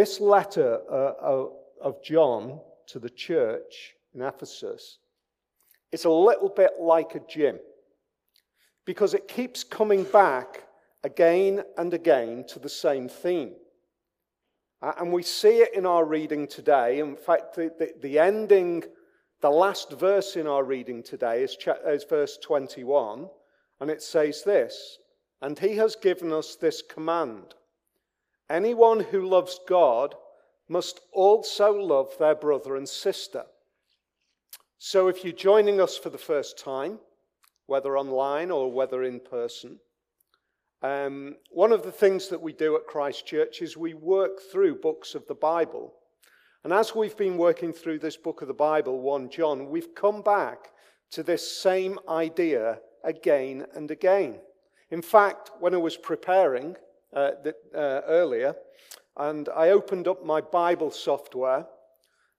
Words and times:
this 0.00 0.18
letter 0.18 0.80
uh, 0.90 1.44
of 1.82 2.02
John 2.02 2.58
to 2.86 2.98
the 2.98 3.10
church 3.10 3.92
in 4.14 4.22
Ephesus 4.22 4.96
is 5.92 6.06
a 6.06 6.10
little 6.10 6.48
bit 6.48 6.70
like 6.80 7.14
a 7.14 7.20
gym 7.28 7.58
because 8.86 9.12
it 9.12 9.28
keeps 9.28 9.62
coming 9.62 10.04
back 10.04 10.64
again 11.04 11.62
and 11.76 11.92
again 11.92 12.46
to 12.48 12.58
the 12.58 12.68
same 12.68 13.10
theme. 13.10 13.52
And 14.80 15.12
we 15.12 15.22
see 15.22 15.58
it 15.58 15.74
in 15.74 15.84
our 15.84 16.06
reading 16.06 16.48
today. 16.48 17.00
In 17.00 17.14
fact, 17.14 17.56
the, 17.56 17.70
the, 17.78 17.92
the 18.00 18.18
ending, 18.18 18.84
the 19.42 19.50
last 19.50 19.92
verse 20.00 20.36
in 20.36 20.46
our 20.46 20.64
reading 20.64 21.02
today 21.02 21.42
is, 21.42 21.58
is 21.86 22.04
verse 22.04 22.38
21, 22.38 23.28
and 23.82 23.90
it 23.90 24.00
says 24.00 24.44
this 24.44 24.96
And 25.42 25.58
he 25.58 25.76
has 25.76 25.94
given 25.94 26.32
us 26.32 26.56
this 26.56 26.80
command 26.80 27.54
anyone 28.50 29.00
who 29.00 29.28
loves 29.28 29.60
God 29.66 30.14
must 30.68 31.00
also 31.12 31.72
love 31.72 32.12
their 32.18 32.34
brother 32.34 32.76
and 32.76 32.88
sister. 32.88 33.44
So 34.78 35.08
if 35.08 35.24
you're 35.24 35.32
joining 35.32 35.80
us 35.80 35.96
for 35.96 36.10
the 36.10 36.18
first 36.18 36.58
time, 36.58 36.98
whether 37.66 37.96
online 37.96 38.50
or 38.50 38.72
whether 38.72 39.02
in 39.04 39.20
person, 39.20 39.78
um, 40.82 41.36
one 41.50 41.72
of 41.72 41.82
the 41.82 41.92
things 41.92 42.28
that 42.28 42.40
we 42.40 42.52
do 42.52 42.76
at 42.76 42.86
Christ 42.86 43.26
Church 43.26 43.60
is 43.60 43.76
we 43.76 43.94
work 43.94 44.40
through 44.50 44.80
books 44.80 45.14
of 45.14 45.26
the 45.26 45.34
Bible. 45.34 45.92
And 46.64 46.72
as 46.72 46.94
we've 46.94 47.16
been 47.16 47.36
working 47.36 47.72
through 47.72 47.98
this 47.98 48.16
book 48.16 48.42
of 48.42 48.48
the 48.48 48.54
Bible, 48.54 49.00
1 49.00 49.30
John, 49.30 49.68
we've 49.68 49.94
come 49.94 50.22
back 50.22 50.70
to 51.10 51.22
this 51.22 51.60
same 51.60 51.98
idea 52.08 52.78
again 53.04 53.66
and 53.74 53.90
again. 53.90 54.40
In 54.90 55.02
fact, 55.02 55.50
when 55.60 55.74
I 55.74 55.78
was 55.78 55.96
preparing 55.96 56.76
uh, 57.14 57.30
uh, 57.74 58.00
earlier, 58.06 58.54
and 59.16 59.48
I 59.48 59.70
opened 59.70 60.08
up 60.08 60.24
my 60.24 60.40
Bible 60.40 60.90
software, 60.90 61.66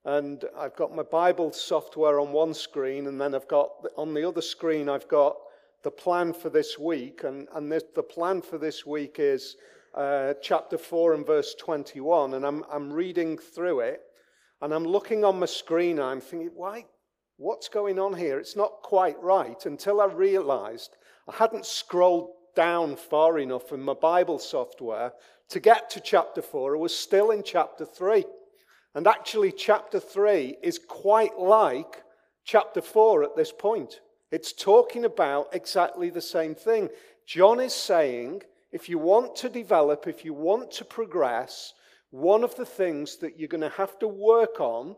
and 0.06 0.44
I've 0.58 0.76
got 0.76 0.96
my 0.96 1.04
Bible 1.04 1.52
software 1.52 2.20
on 2.20 2.32
one 2.32 2.54
screen, 2.54 3.08
and 3.08 3.22
then 3.22 3.36
I've 3.36 3.48
got 3.48 3.70
on 3.98 4.14
the 4.14 4.28
other 4.28 4.42
screen, 4.42 4.90
I've 4.90 5.08
got 5.08 5.36
the 5.84 5.92
plan 5.92 6.34
for 6.34 6.50
this 6.50 6.78
week. 6.78 7.24
And, 7.24 7.48
and 7.54 7.72
this, 7.72 7.84
the 7.96 8.04
plan 8.04 8.42
for 8.42 8.58
this 8.58 8.86
week 8.86 9.18
is 9.20 9.56
uh, 9.96 10.34
chapter 10.42 10.78
4 10.78 11.14
and 11.14 11.26
verse 11.26 11.56
21. 11.56 12.36
And 12.36 12.46
I'm, 12.46 12.64
I'm 12.72 12.92
reading 12.92 13.38
through 13.38 13.82
it, 13.82 14.02
and 14.62 14.74
I'm 14.74 14.86
looking 14.86 15.24
on 15.24 15.40
my 15.40 15.46
screen, 15.46 16.00
and 16.00 16.08
I'm 16.08 16.22
thinking, 16.22 16.52
why? 16.56 16.86
What's 17.38 17.70
going 17.70 17.98
on 17.98 18.14
here? 18.14 18.38
It's 18.38 18.56
not 18.56 18.82
quite 18.84 19.22
right 19.22 19.66
until 19.66 20.00
I 20.00 20.06
realized 20.06 20.98
I 21.28 21.36
hadn't 21.36 21.66
scrolled 21.66 22.30
down 22.56 22.96
far 22.96 23.40
enough 23.40 23.72
in 23.72 23.82
my 23.82 23.94
Bible 23.94 24.40
software 24.40 25.14
to 25.50 25.60
get 25.60 25.90
to 25.92 26.00
chapter 26.00 26.42
4. 26.42 26.76
I 26.76 26.80
was 26.80 26.96
still 26.96 27.32
in 27.32 27.44
chapter 27.44 27.86
3. 27.86 28.26
And 28.94 29.08
actually, 29.08 29.52
chapter 29.52 30.00
3 30.00 30.58
is 30.62 30.80
quite 30.80 31.38
like 31.38 32.04
chapter 32.44 32.82
4 32.82 33.24
at 33.24 33.36
this 33.36 33.52
point. 33.52 34.02
It's 34.32 34.54
talking 34.54 35.06
about 35.06 35.50
exactly 35.54 36.10
the 36.10 36.22
same 36.22 36.56
thing. 36.56 36.90
John 37.26 37.60
is 37.60 37.74
saying 37.74 38.44
if 38.72 38.88
you 38.88 38.98
want 38.98 39.36
to 39.38 39.50
develop, 39.50 40.08
if 40.08 40.24
you 40.24 40.34
want 40.34 40.72
to 40.72 40.86
progress, 40.86 41.74
one 42.10 42.44
of 42.44 42.56
the 42.56 42.66
things 42.66 43.18
that 43.18 43.38
you're 43.38 43.48
going 43.48 43.62
to 43.62 43.70
have 43.70 44.00
to 44.00 44.08
work 44.08 44.60
on 44.60 44.96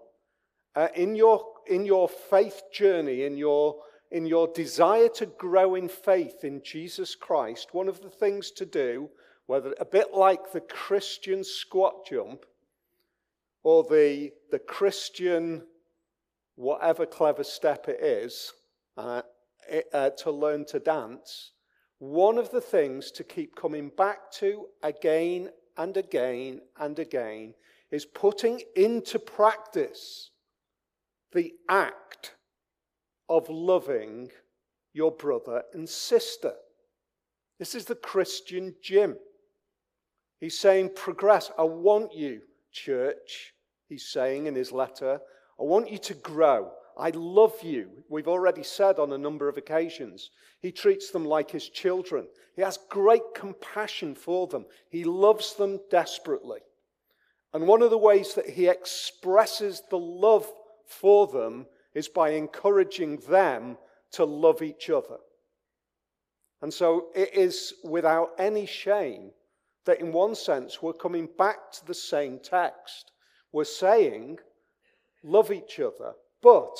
uh, 0.75 0.87
in, 0.95 1.15
your, 1.15 1.43
in 1.67 1.85
your 1.85 2.07
faith 2.07 2.63
journey, 2.71 3.23
in 3.23 3.37
your, 3.37 3.77
in 4.13 4.27
your 4.27 4.47
desire 4.47 5.09
to 5.09 5.25
grow 5.25 5.73
in 5.73 5.89
faith 5.89 6.43
in 6.43 6.61
Jesus 6.61 7.15
Christ, 7.15 7.73
one 7.73 7.89
of 7.89 7.99
the 8.01 8.11
things 8.11 8.51
to 8.51 8.65
do, 8.65 9.09
whether 9.47 9.73
a 9.79 9.85
bit 9.85 10.13
like 10.13 10.51
the 10.51 10.61
Christian 10.61 11.43
squat 11.43 12.05
jump, 12.07 12.45
or 13.63 13.83
the, 13.83 14.31
the 14.51 14.59
Christian, 14.59 15.63
whatever 16.55 17.07
clever 17.07 17.43
step 17.43 17.87
it 17.89 18.01
is, 18.01 18.53
uh, 18.97 19.23
uh, 19.91 20.11
to 20.11 20.29
learn 20.29 20.65
to 20.65 20.79
dance, 20.79 21.53
one 21.97 22.37
of 22.37 22.51
the 22.51 22.61
things 22.61 23.09
to 23.11 23.23
keep 23.23 23.55
coming 23.55 23.89
back 23.97 24.31
to 24.33 24.67
again 24.83 25.49
and 25.75 25.97
again 25.97 26.61
and 26.79 26.99
again 26.99 27.55
is 27.89 28.05
putting 28.05 28.61
into 28.75 29.17
practice 29.17 30.29
the 31.31 31.53
act 31.67 32.35
of 33.33 33.49
loving 33.49 34.29
your 34.93 35.11
brother 35.11 35.63
and 35.73 35.89
sister. 35.89 36.53
This 37.57 37.73
is 37.73 37.85
the 37.85 37.95
Christian 37.95 38.75
gym. 38.81 39.17
He's 40.39 40.59
saying, 40.59 40.91
progress. 40.95 41.49
I 41.57 41.63
want 41.63 42.13
you, 42.13 42.41
church, 42.71 43.53
he's 43.89 44.07
saying 44.07 44.45
in 44.45 44.53
his 44.53 44.71
letter. 44.71 45.19
I 45.59 45.63
want 45.63 45.89
you 45.89 45.97
to 45.97 46.13
grow. 46.13 46.71
I 46.95 47.09
love 47.09 47.55
you. 47.63 47.89
We've 48.07 48.27
already 48.27 48.61
said 48.61 48.99
on 48.99 49.11
a 49.13 49.17
number 49.17 49.49
of 49.49 49.57
occasions. 49.57 50.29
He 50.61 50.71
treats 50.71 51.09
them 51.09 51.25
like 51.25 51.49
his 51.49 51.69
children. 51.69 52.27
He 52.55 52.61
has 52.61 52.77
great 52.89 53.33
compassion 53.33 54.13
for 54.13 54.45
them. 54.45 54.65
He 54.91 55.05
loves 55.05 55.55
them 55.55 55.79
desperately. 55.89 56.59
And 57.51 57.67
one 57.67 57.81
of 57.81 57.89
the 57.89 57.97
ways 57.97 58.35
that 58.35 58.49
he 58.49 58.67
expresses 58.67 59.81
the 59.89 59.97
love 59.97 60.45
for 60.85 61.25
them 61.25 61.65
is 61.93 62.07
by 62.07 62.31
encouraging 62.31 63.17
them 63.29 63.77
to 64.11 64.25
love 64.25 64.61
each 64.61 64.89
other. 64.89 65.17
And 66.61 66.73
so 66.73 67.07
it 67.15 67.33
is 67.33 67.73
without 67.83 68.31
any 68.37 68.65
shame 68.65 69.31
that, 69.85 69.99
in 69.99 70.11
one 70.13 70.33
sense, 70.33 70.81
we're 70.81 70.93
coming 70.93 71.27
back 71.37 71.71
to 71.73 71.85
the 71.85 71.93
same 71.93 72.39
text. 72.39 73.11
We're 73.51 73.65
saying, 73.65 74.39
love 75.23 75.51
each 75.51 75.79
other, 75.79 76.13
but 76.41 76.77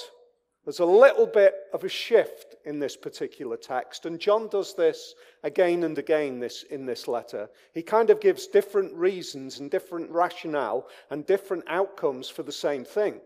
there's 0.63 0.79
a 0.79 0.85
little 0.85 1.27
bit 1.27 1.53
of 1.73 1.83
a 1.83 1.89
shift 1.89 2.55
in 2.63 2.79
this 2.79 2.95
particular 2.95 3.57
text, 3.57 4.05
and 4.05 4.17
John 4.17 4.47
does 4.47 4.73
this 4.73 5.13
again 5.43 5.83
and 5.83 5.97
again 5.97 6.39
this, 6.39 6.63
in 6.63 6.85
this 6.85 7.09
letter. 7.09 7.49
He 7.73 7.81
kind 7.81 8.09
of 8.09 8.21
gives 8.21 8.47
different 8.47 8.93
reasons 8.93 9.59
and 9.59 9.69
different 9.69 10.09
rationale 10.09 10.87
and 11.09 11.25
different 11.25 11.65
outcomes 11.67 12.29
for 12.29 12.43
the 12.43 12.53
same 12.53 12.85
thing. 12.85 13.19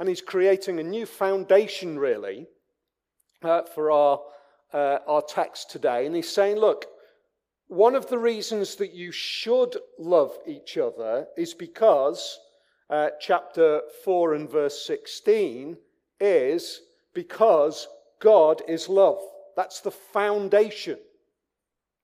And 0.00 0.08
he's 0.08 0.22
creating 0.22 0.80
a 0.80 0.82
new 0.82 1.04
foundation, 1.04 1.98
really, 1.98 2.46
uh, 3.42 3.62
for 3.74 3.90
our, 3.90 4.20
uh, 4.72 4.98
our 5.06 5.20
text 5.20 5.70
today. 5.70 6.06
And 6.06 6.16
he's 6.16 6.28
saying, 6.28 6.56
look, 6.56 6.86
one 7.68 7.94
of 7.94 8.08
the 8.08 8.18
reasons 8.18 8.76
that 8.76 8.94
you 8.94 9.12
should 9.12 9.76
love 9.98 10.32
each 10.46 10.78
other 10.78 11.26
is 11.36 11.52
because 11.52 12.40
uh, 12.88 13.10
chapter 13.20 13.82
4 14.02 14.34
and 14.34 14.50
verse 14.50 14.86
16 14.86 15.76
is 16.18 16.80
because 17.12 17.86
God 18.20 18.62
is 18.66 18.88
love. 18.88 19.20
That's 19.54 19.80
the 19.80 19.90
foundation. 19.90 20.98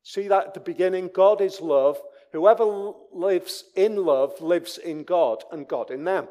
See 0.02 0.28
that 0.28 0.48
at 0.48 0.54
the 0.54 0.60
beginning? 0.60 1.08
God 1.14 1.40
is 1.40 1.62
love. 1.62 1.98
Whoever 2.32 2.92
lives 3.10 3.64
in 3.74 3.96
love 3.96 4.38
lives 4.42 4.76
in 4.76 5.02
God 5.04 5.44
and 5.50 5.66
God 5.66 5.90
in 5.90 6.04
them. 6.04 6.28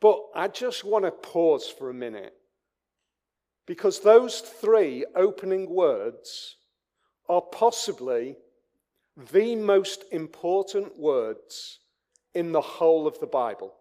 But 0.00 0.20
I 0.34 0.48
just 0.48 0.84
want 0.84 1.04
to 1.04 1.10
pause 1.10 1.68
for 1.68 1.90
a 1.90 1.94
minute 1.94 2.34
because 3.66 4.00
those 4.00 4.40
three 4.40 5.04
opening 5.14 5.68
words 5.68 6.56
are 7.28 7.42
possibly 7.42 8.36
the 9.32 9.56
most 9.56 10.04
important 10.12 10.98
words 10.98 11.80
in 12.34 12.52
the 12.52 12.60
whole 12.60 13.06
of 13.06 13.18
the 13.18 13.26
Bible. 13.26 13.74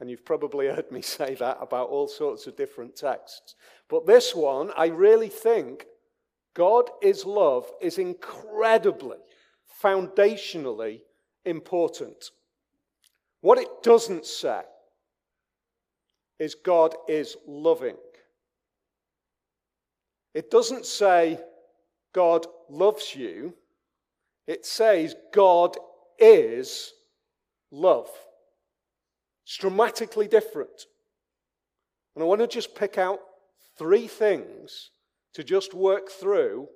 And 0.00 0.10
you've 0.10 0.24
probably 0.24 0.66
heard 0.66 0.90
me 0.90 1.00
say 1.02 1.34
that 1.36 1.58
about 1.60 1.88
all 1.88 2.08
sorts 2.08 2.46
of 2.46 2.56
different 2.56 2.96
texts. 2.96 3.54
But 3.88 4.06
this 4.06 4.34
one, 4.34 4.70
I 4.76 4.86
really 4.86 5.28
think 5.28 5.86
God 6.54 6.90
is 7.00 7.24
love 7.24 7.70
is 7.80 7.98
incredibly, 7.98 9.18
foundationally 9.82 11.00
important. 11.44 12.30
What 13.40 13.58
it 13.58 13.68
doesn't 13.82 14.26
say 14.26 14.62
is 16.42 16.56
God 16.56 16.96
is 17.06 17.36
loving. 17.46 17.96
It 20.34 20.50
doesn't 20.50 20.86
say 20.86 21.38
God 22.12 22.46
loves 22.68 23.14
you. 23.14 23.54
It 24.48 24.66
says 24.66 25.14
God 25.32 25.76
is 26.18 26.92
love. 27.70 28.10
It's 29.44 29.56
dramatically 29.56 30.26
different. 30.26 30.86
And 32.16 32.24
I 32.24 32.26
want 32.26 32.40
to 32.40 32.48
just 32.48 32.74
pick 32.74 32.98
out 32.98 33.20
three 33.78 34.08
things 34.08 34.90
to 35.34 35.44
just 35.44 35.74
work 35.74 36.10
through 36.10 36.66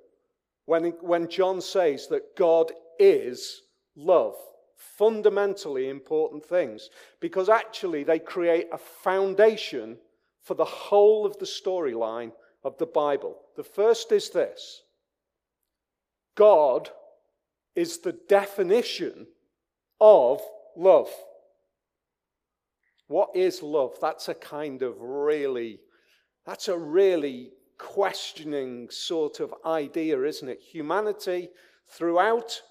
when, 0.65 0.85
when 1.01 1.27
John 1.27 1.59
says 1.59 2.07
that 2.07 2.37
God 2.37 2.71
is 2.99 3.63
love. 3.97 4.35
Fundamentally 4.77 5.89
important 5.89 6.45
things. 6.45 6.89
Because 7.19 7.49
actually, 7.49 8.03
they 8.03 8.19
create 8.19 8.67
a 8.71 8.77
foundation 8.77 9.97
for 10.43 10.53
the 10.53 10.65
whole 10.65 11.25
of 11.25 11.37
the 11.39 11.45
storyline 11.45 12.31
of 12.63 12.77
the 12.77 12.85
Bible. 12.85 13.37
The 13.55 13.63
first 13.63 14.11
is 14.11 14.29
this 14.29 14.83
God 16.35 16.89
is 17.75 17.99
the 17.99 18.17
definition 18.29 19.27
of 19.99 20.41
love. 20.75 21.09
What 23.07 23.29
is 23.35 23.63
love? 23.63 23.95
That's 24.01 24.29
a 24.29 24.33
kind 24.33 24.81
of 24.81 24.95
really, 24.99 25.79
that's 26.45 26.67
a 26.67 26.77
really 26.77 27.51
questioning 27.77 28.89
sort 28.89 29.39
of 29.39 29.53
idea, 29.65 30.21
isn't 30.21 30.49
it? 30.49 30.59
Humanity 30.59 31.49
throughout 31.87 32.61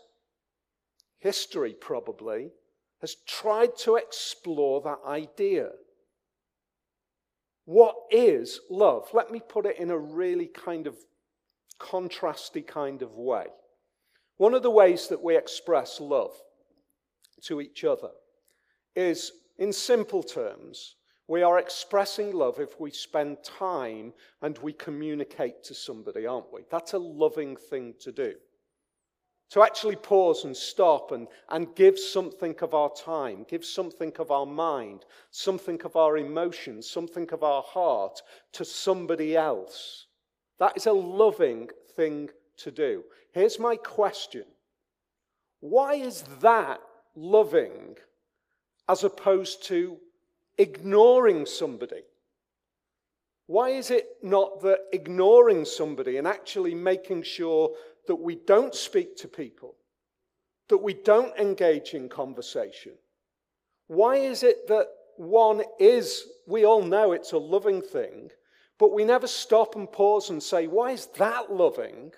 history, 1.27 1.75
probably, 1.81 2.53
has 3.01 3.17
tried 3.27 3.77
to 3.77 3.97
explore 3.97 4.81
that 4.81 5.01
idea. 5.05 5.71
What 7.65 7.97
is 8.13 8.61
love? 8.71 9.09
Let 9.13 9.33
me 9.33 9.41
put 9.41 9.67
it 9.67 9.77
in 9.81 9.91
a 9.91 9.99
really 9.99 10.47
kind 10.47 10.87
of 10.87 10.97
contrasty 11.81 12.65
kind 12.65 13.03
of 13.03 13.11
way. 13.17 13.47
One 14.37 14.55
of 14.55 14.63
the 14.63 14.71
ways 14.71 15.09
that 15.09 15.21
we 15.21 15.37
express 15.37 16.01
love 16.01 16.35
to 17.43 17.61
each 17.61 17.83
other 17.83 18.13
is, 18.95 19.33
in 19.59 19.73
simple 19.73 20.23
terms, 20.23 20.95
we 21.27 21.43
are 21.43 21.59
expressing 21.59 22.33
love 22.33 22.61
if 22.61 22.79
we 22.79 22.93
spend 22.93 23.39
time 23.43 24.13
and 24.43 24.57
we 24.59 24.73
communicate 24.73 25.65
to 25.65 25.75
somebody, 25.75 26.25
aren't 26.25 26.53
we? 26.53 26.61
That's 26.71 26.93
a 26.93 26.99
loving 26.99 27.57
thing 27.57 27.95
to 28.03 28.13
do. 28.13 28.35
To 29.51 29.63
actually 29.63 29.97
pause 29.97 30.45
and 30.45 30.57
stop 30.57 31.13
and, 31.13 31.29
and 31.51 31.75
give 31.77 31.99
something 31.99 32.57
of 32.63 32.75
our 32.75 32.91
time, 32.91 33.47
give 33.49 33.65
something 33.65 34.13
of 34.19 34.33
our 34.33 34.47
mind, 34.47 35.05
something 35.31 35.81
of 35.85 35.95
our 35.95 36.17
emotions, 36.17 36.91
something 36.91 37.29
of 37.31 37.45
our 37.45 37.63
heart 37.63 38.21
to 38.53 38.65
somebody 38.65 39.37
else. 39.37 40.07
That 40.59 40.77
is 40.77 40.87
a 40.87 40.93
loving 40.93 41.71
thing 41.95 42.31
to 42.59 42.71
do. 42.71 43.05
Here's 43.33 43.59
my 43.59 43.77
question 43.77 44.45
Why 45.61 45.95
is 45.95 46.23
that 46.41 46.81
loving 47.15 47.97
as 48.89 49.05
opposed 49.05 49.65
to 49.67 49.99
ignoring 50.59 51.47
somebody? 51.47 52.03
Why 53.47 53.71
is 53.71 53.93
it 53.93 54.09
not 54.23 54.61
that 54.63 54.81
ignoring 54.93 55.65
somebody 55.65 56.17
and 56.17 56.27
actually 56.27 56.75
making 56.75 57.23
sure 57.23 57.71
that 58.07 58.17
we 58.17 58.37
don't 58.37 58.75
speak 58.75 59.17
to 59.17 59.29
people, 59.29 59.75
that 60.69 60.79
we 60.79 60.95
don't 60.95 61.37
engage 61.39 61.95
in 61.95 62.09
conversation? 62.09 62.93
Why 63.89 64.17
is 64.17 64.43
it 64.43 64.69
that 64.69 64.89
one 65.17 65.63
is, 65.79 66.25
we 66.47 66.65
all 66.65 66.83
know 66.83 67.13
it's 67.13 67.33
a 67.33 67.39
loving 67.39 67.83
thing, 67.83 68.31
but 68.79 68.93
we 68.93 69.05
never 69.05 69.27
stop 69.27 69.75
and 69.77 69.91
pause 69.91 70.31
and 70.31 70.43
say, 70.43 70.67
why 70.67 70.91
is 70.91 71.07
that 71.19 71.53
loving? 71.53 72.13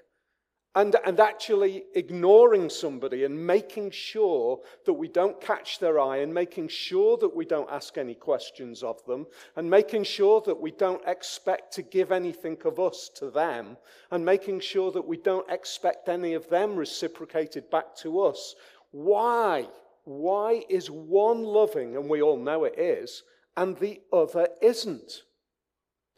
And, 0.78 0.94
and 1.04 1.18
actually 1.18 1.82
ignoring 1.96 2.70
somebody 2.70 3.24
and 3.24 3.46
making 3.46 3.90
sure 3.90 4.60
that 4.86 4.92
we 4.92 5.08
don't 5.08 5.40
catch 5.40 5.80
their 5.80 5.98
eye 5.98 6.18
and 6.18 6.32
making 6.32 6.68
sure 6.68 7.16
that 7.16 7.34
we 7.34 7.44
don't 7.44 7.68
ask 7.68 7.98
any 7.98 8.14
questions 8.14 8.84
of 8.84 9.04
them 9.04 9.26
and 9.56 9.68
making 9.68 10.04
sure 10.04 10.40
that 10.42 10.60
we 10.60 10.70
don't 10.70 11.02
expect 11.08 11.72
to 11.72 11.82
give 11.82 12.12
anything 12.12 12.56
of 12.64 12.78
us 12.78 13.10
to 13.16 13.28
them 13.28 13.76
and 14.12 14.24
making 14.24 14.60
sure 14.60 14.92
that 14.92 15.04
we 15.04 15.16
don't 15.16 15.50
expect 15.50 16.08
any 16.08 16.34
of 16.34 16.48
them 16.48 16.76
reciprocated 16.76 17.68
back 17.70 17.96
to 17.96 18.20
us. 18.20 18.54
Why? 18.92 19.66
Why 20.04 20.62
is 20.68 20.92
one 20.92 21.42
loving, 21.42 21.96
and 21.96 22.08
we 22.08 22.22
all 22.22 22.38
know 22.38 22.62
it 22.62 22.78
is, 22.78 23.24
and 23.56 23.76
the 23.78 24.00
other 24.12 24.46
isn't? 24.62 25.24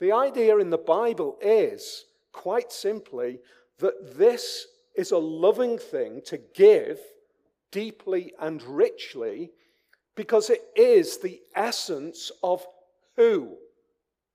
The 0.00 0.12
idea 0.12 0.58
in 0.58 0.68
the 0.68 0.76
Bible 0.76 1.38
is, 1.40 2.04
quite 2.32 2.70
simply, 2.72 3.40
that 3.81 4.17
this 4.17 4.67
is 4.97 5.11
a 5.11 5.19
loving 5.19 5.79
thing 5.79 6.23
to 6.27 6.38
give 6.55 6.99
deeply 7.73 8.32
and 8.41 8.62
richly 8.62 9.50
because 10.17 10.50
it 10.50 10.62
is 10.77 11.19
the 11.19 11.41
essence 11.55 12.31
of 12.43 12.67
who 13.17 13.56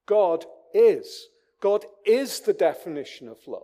God 0.06 0.46
is. 0.74 1.28
God 1.62 1.86
is 2.06 2.40
the 2.42 2.54
definition 2.54 3.28
of 3.28 3.38
love. 3.48 3.64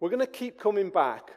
We're 0.00 0.10
going 0.10 0.20
to 0.20 0.26
keep 0.26 0.58
coming 0.58 0.90
back 0.90 1.30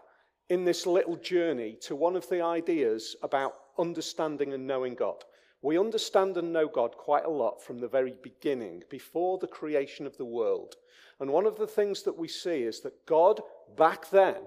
in 0.50 0.64
this 0.64 0.86
little 0.86 1.18
journey 1.18 1.78
to 1.82 1.96
one 1.96 2.16
of 2.16 2.28
the 2.30 2.42
ideas 2.42 3.16
about 3.22 3.54
understanding 3.78 4.54
and 4.54 4.66
knowing 4.66 4.96
God. 4.96 5.24
We 5.62 5.80
understand 5.80 6.38
and 6.38 6.54
know 6.54 6.68
God 6.68 6.96
quite 6.98 7.26
a 7.26 7.30
lot 7.30 7.64
from 7.64 7.80
the 7.80 7.88
very 7.88 8.16
beginning, 8.22 8.84
before 8.90 9.40
the 9.40 9.48
creation 9.48 10.06
of 10.06 10.18
the 10.18 10.26
world. 10.26 10.76
And 11.20 11.32
one 11.32 11.46
of 11.46 11.58
the 11.58 11.68
things 11.68 12.04
that 12.04 12.18
we 12.18 12.28
see 12.28 12.64
is 12.64 12.82
that 12.82 13.06
God 13.06 13.42
back 13.76 14.10
then 14.10 14.44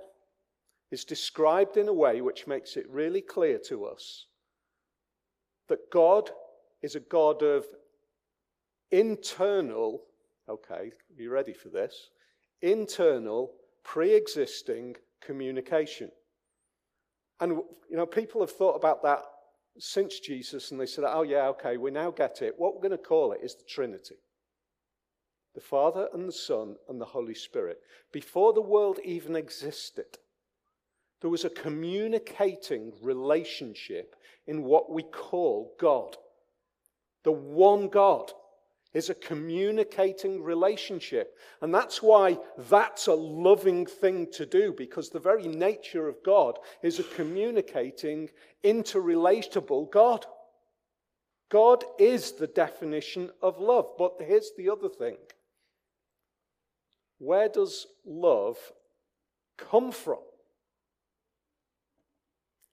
is 0.90 1.04
described 1.04 1.76
in 1.76 1.88
a 1.88 1.92
way 1.92 2.20
which 2.20 2.46
makes 2.46 2.76
it 2.76 2.88
really 2.88 3.20
clear 3.20 3.58
to 3.66 3.86
us 3.86 4.26
that 5.68 5.90
God 5.90 6.30
is 6.82 6.94
a 6.94 7.00
God 7.00 7.42
of 7.42 7.64
internal, 8.90 10.02
okay, 10.48 10.92
you 11.16 11.30
ready 11.30 11.52
for 11.52 11.68
this? 11.68 12.10
Internal, 12.62 13.52
pre 13.84 14.14
existing 14.14 14.96
communication. 15.20 16.10
And, 17.40 17.52
you 17.88 17.96
know, 17.96 18.06
people 18.06 18.40
have 18.40 18.50
thought 18.50 18.74
about 18.74 19.02
that 19.02 19.22
since 19.78 20.20
Jesus 20.20 20.70
and 20.70 20.80
they 20.80 20.86
said, 20.86 21.04
oh, 21.06 21.22
yeah, 21.22 21.48
okay, 21.48 21.76
we 21.76 21.90
now 21.90 22.10
get 22.10 22.42
it. 22.42 22.54
What 22.56 22.74
we're 22.74 22.88
going 22.88 22.90
to 22.92 22.98
call 22.98 23.32
it 23.32 23.40
is 23.42 23.54
the 23.54 23.64
Trinity 23.64 24.16
the 25.54 25.60
Father 25.60 26.08
and 26.14 26.28
the 26.28 26.32
Son 26.32 26.76
and 26.88 27.00
the 27.00 27.04
Holy 27.04 27.34
Spirit. 27.34 27.78
Before 28.12 28.52
the 28.52 28.60
world 28.60 29.00
even 29.04 29.34
existed, 29.34 30.18
there 31.20 31.30
was 31.30 31.44
a 31.44 31.50
communicating 31.50 32.92
relationship 33.02 34.16
in 34.46 34.62
what 34.62 34.90
we 34.90 35.02
call 35.02 35.74
God. 35.78 36.16
The 37.24 37.32
one 37.32 37.88
God 37.88 38.32
is 38.92 39.08
a 39.08 39.14
communicating 39.14 40.42
relationship. 40.42 41.36
And 41.60 41.72
that's 41.72 42.02
why 42.02 42.38
that's 42.56 43.06
a 43.06 43.14
loving 43.14 43.86
thing 43.86 44.26
to 44.32 44.44
do, 44.44 44.74
because 44.76 45.10
the 45.10 45.20
very 45.20 45.46
nature 45.46 46.08
of 46.08 46.22
God 46.24 46.58
is 46.82 46.98
a 46.98 47.04
communicating, 47.04 48.30
interrelatable 48.64 49.90
God. 49.90 50.26
God 51.50 51.84
is 51.98 52.32
the 52.32 52.46
definition 52.46 53.30
of 53.42 53.60
love. 53.60 53.90
But 53.98 54.16
here's 54.20 54.52
the 54.56 54.70
other 54.70 54.88
thing 54.88 55.16
where 57.18 57.48
does 57.48 57.86
love 58.04 58.56
come 59.56 59.92
from? 59.92 60.20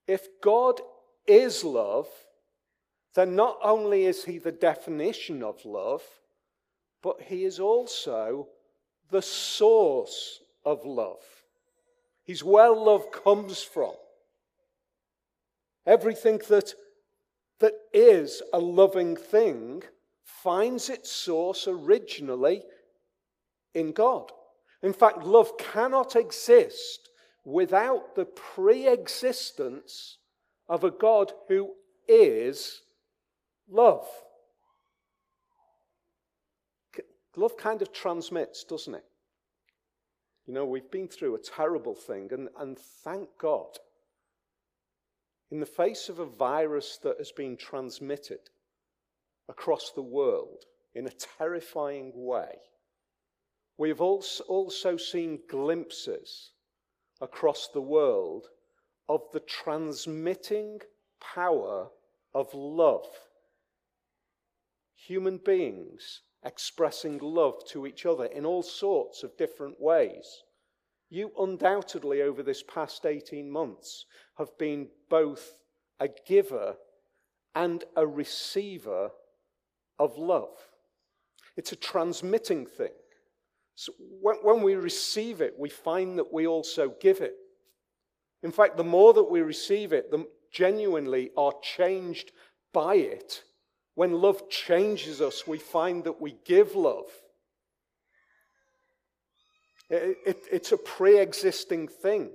If 0.08 0.26
God 0.42 0.80
is 1.28 1.64
love, 1.64 2.08
then 3.18 3.36
not 3.36 3.58
only 3.64 4.06
is 4.06 4.26
he 4.26 4.38
the 4.38 4.52
definition 4.52 5.42
of 5.42 5.66
love, 5.66 6.04
but 7.02 7.20
he 7.20 7.46
is 7.46 7.60
also 7.60 8.48
the 9.10 9.24
source 9.24 10.40
of 10.64 10.86
love. 10.86 11.24
He's 12.24 12.44
where 12.44 12.70
love 12.70 13.12
comes 13.12 13.64
from. 13.64 13.94
Everything 15.88 16.40
that, 16.50 16.76
that 17.60 17.74
is 17.92 18.44
a 18.54 18.60
loving 18.60 19.16
thing 19.16 19.82
finds 20.24 20.88
its 20.88 21.12
source 21.12 21.68
originally 21.68 22.62
in 23.74 23.94
God. 23.94 24.32
In 24.84 24.94
fact, 24.94 25.24
love 25.24 25.58
cannot 25.58 26.16
exist 26.16 27.10
without 27.44 28.14
the 28.14 28.26
pre 28.26 28.88
existence 28.88 30.20
of 30.70 30.84
a 30.84 30.92
God 30.92 31.32
who 31.48 31.72
is 32.08 32.84
love. 33.70 34.08
Love 37.36 37.56
kind 37.56 37.84
of 37.84 37.94
transmits, 37.94 38.64
doesn't 38.64 38.96
it? 38.96 39.06
You 40.48 40.56
know, 40.56 40.66
we've 40.66 40.90
been 40.90 41.08
through 41.08 41.36
a 41.36 41.40
terrible 41.40 41.94
thing, 41.94 42.30
and, 42.32 42.50
and 42.60 42.80
thank 42.80 43.30
God, 43.40 43.78
in 45.52 45.60
the 45.60 45.66
face 45.66 46.10
of 46.10 46.18
a 46.18 46.26
virus 46.26 46.98
that 47.04 47.18
has 47.20 47.32
been 47.32 47.56
transmitted 47.56 48.50
across 49.48 49.92
the 49.92 50.02
world 50.02 50.66
in 50.96 51.06
a 51.06 51.12
terrifying 51.38 52.12
way, 52.16 52.56
We've 53.78 54.02
also 54.02 54.98
seen 54.98 55.40
glimpses 55.48 56.52
across 57.22 57.68
the 57.68 57.82
world 57.82 58.48
of 59.08 59.22
the 59.34 59.40
transmitting 59.40 60.82
power 61.22 61.90
of 62.34 62.54
love. 62.56 63.08
Human 65.06 65.38
beings 65.38 66.22
expressing 66.44 67.20
love 67.20 67.64
to 67.70 67.86
each 67.86 68.06
other 68.06 68.26
in 68.26 68.46
all 68.46 68.64
sorts 68.64 69.24
of 69.24 69.38
different 69.38 69.80
ways. 69.80 70.44
You 71.10 71.32
undoubtedly, 71.38 72.22
over 72.22 72.44
this 72.44 72.64
past 72.64 73.06
18 73.06 73.50
months, 73.50 74.06
have 74.38 74.58
been 74.58 74.90
both 75.10 75.60
a 76.00 76.10
giver 76.28 76.76
and 77.56 77.84
a 77.96 78.06
receiver 78.06 79.12
of 80.00 80.18
love. 80.18 80.58
It's 81.56 81.72
a 81.72 81.78
transmitting 81.78 82.66
thing. 82.66 82.94
So 83.76 83.94
when, 84.22 84.38
when 84.38 84.62
we 84.62 84.76
receive 84.76 85.42
it, 85.42 85.54
we 85.58 85.70
find 85.70 86.18
that 86.18 86.34
we 86.34 86.48
also 86.48 86.94
give 87.00 87.22
it. 87.22 87.36
In 88.44 88.52
fact, 88.52 88.78
the 88.78 88.84
more 88.84 89.14
that 89.14 89.32
we 89.32 89.42
receive 89.42 89.94
it, 89.94 90.12
the 90.12 90.28
genuinely 90.52 91.32
are 91.38 91.54
changed 91.62 92.32
by 92.74 92.96
it. 92.96 93.44
When 93.98 94.22
love 94.22 94.48
changes 94.48 95.22
us, 95.22 95.48
we 95.48 95.58
find 95.58 96.04
that 96.04 96.22
we 96.22 96.36
give 96.46 96.76
love. 96.76 97.08
It, 99.90 100.18
it, 100.24 100.38
it's 100.52 100.72
a 100.72 100.78
pre 100.78 101.18
existing 101.18 101.88
thing 101.88 102.30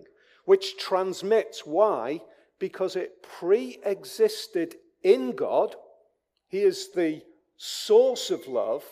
which 0.44 0.76
transmits. 0.76 1.64
Why? 1.64 2.20
Because 2.58 2.96
it 2.96 3.22
pre 3.22 3.78
existed 3.84 4.74
in 5.04 5.36
God. 5.36 5.76
He 6.48 6.62
is 6.62 6.90
the 6.96 7.22
source 7.56 8.32
of 8.32 8.48
love, 8.48 8.82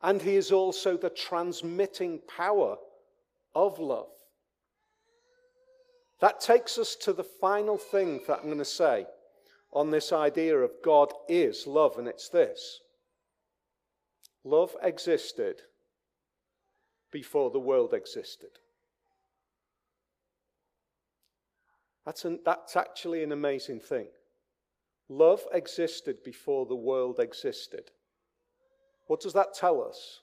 and 0.00 0.22
He 0.22 0.36
is 0.36 0.52
also 0.52 0.96
the 0.96 1.10
transmitting 1.10 2.22
power 2.34 2.78
of 3.54 3.78
love. 3.78 4.08
That 6.22 6.40
takes 6.40 6.78
us 6.78 6.96
to 7.02 7.12
the 7.12 7.24
final 7.24 7.76
thing 7.76 8.22
that 8.26 8.38
I'm 8.38 8.46
going 8.46 8.56
to 8.56 8.64
say 8.64 9.04
on 9.72 9.90
this 9.90 10.12
idea 10.12 10.56
of 10.56 10.72
God 10.84 11.12
is 11.28 11.66
love, 11.66 11.98
and 11.98 12.08
it's 12.08 12.28
this 12.28 12.80
love 14.44 14.74
existed 14.82 15.62
before 17.12 17.50
the 17.50 17.60
world 17.60 17.92
existed. 17.92 18.50
That's, 22.06 22.24
an, 22.24 22.40
that's 22.44 22.76
actually 22.76 23.22
an 23.22 23.32
amazing 23.32 23.80
thing. 23.80 24.06
Love 25.08 25.42
existed 25.52 26.22
before 26.24 26.66
the 26.66 26.74
world 26.74 27.18
existed. 27.18 27.90
What 29.06 29.20
does 29.20 29.32
that 29.34 29.54
tell 29.54 29.82
us? 29.82 30.20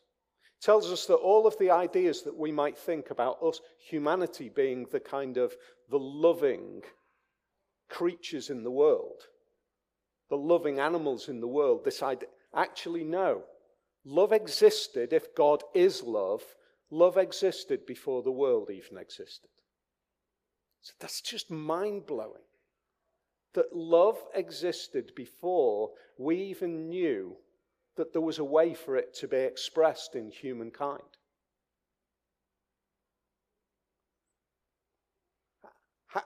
It 0.60 0.66
tells 0.66 0.92
us 0.92 1.06
that 1.06 1.16
all 1.16 1.46
of 1.46 1.58
the 1.60 1.72
ideas 1.72 2.24
that 2.24 2.36
we 2.36 2.52
might 2.52 2.78
think 2.78 3.12
about 3.12 3.38
us, 3.44 3.62
humanity 3.78 4.50
being 4.50 4.88
the 4.92 5.00
kind 5.00 5.38
of 5.38 5.56
the 5.90 6.00
loving 6.00 6.82
creatures 7.90 8.50
in 8.50 8.64
the 8.64 8.72
world, 8.72 9.28
the 10.30 10.38
loving 10.38 10.80
animals 10.80 11.30
in 11.30 11.40
the 11.40 11.48
world, 11.48 11.84
decide 11.84 12.26
actually 12.56 13.04
no. 13.04 13.44
Love 14.06 14.32
existed 14.32 15.14
if 15.14 15.36
God 15.36 15.64
is 15.74 16.04
love. 16.04 16.44
Love 16.90 17.18
existed 17.18 17.86
before 17.86 18.24
the 18.24 18.32
world 18.32 18.70
even 18.72 18.98
existed. 18.98 19.50
So 20.82 20.94
that's 21.00 21.22
just 21.22 21.52
mind 21.52 22.06
blowing. 22.06 22.44
That 23.54 23.76
love 23.76 24.18
existed 24.34 25.12
before 25.16 25.92
we 26.18 26.38
even 26.38 26.90
knew 26.90 27.36
that 27.96 28.14
there 28.14 28.22
was 28.22 28.40
a 28.40 28.44
way 28.44 28.74
for 28.74 28.96
it 28.96 29.14
to 29.16 29.28
be 29.28 29.38
expressed 29.38 30.16
in 30.16 30.30
humankind. 30.30 31.02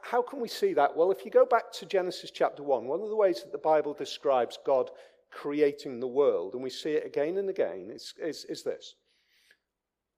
How 0.01 0.21
can 0.21 0.39
we 0.39 0.47
see 0.47 0.73
that? 0.73 0.95
Well, 0.95 1.11
if 1.11 1.25
you 1.25 1.31
go 1.31 1.45
back 1.45 1.71
to 1.73 1.85
Genesis 1.85 2.31
chapter 2.31 2.63
1, 2.63 2.85
one 2.85 3.01
of 3.01 3.09
the 3.09 3.15
ways 3.15 3.41
that 3.41 3.51
the 3.51 3.57
Bible 3.57 3.93
describes 3.93 4.59
God 4.65 4.91
creating 5.31 5.99
the 5.99 6.07
world, 6.07 6.53
and 6.53 6.63
we 6.63 6.69
see 6.69 6.91
it 6.91 7.05
again 7.05 7.37
and 7.37 7.49
again, 7.49 7.89
is, 7.89 8.13
is, 8.21 8.45
is 8.45 8.63
this 8.63 8.95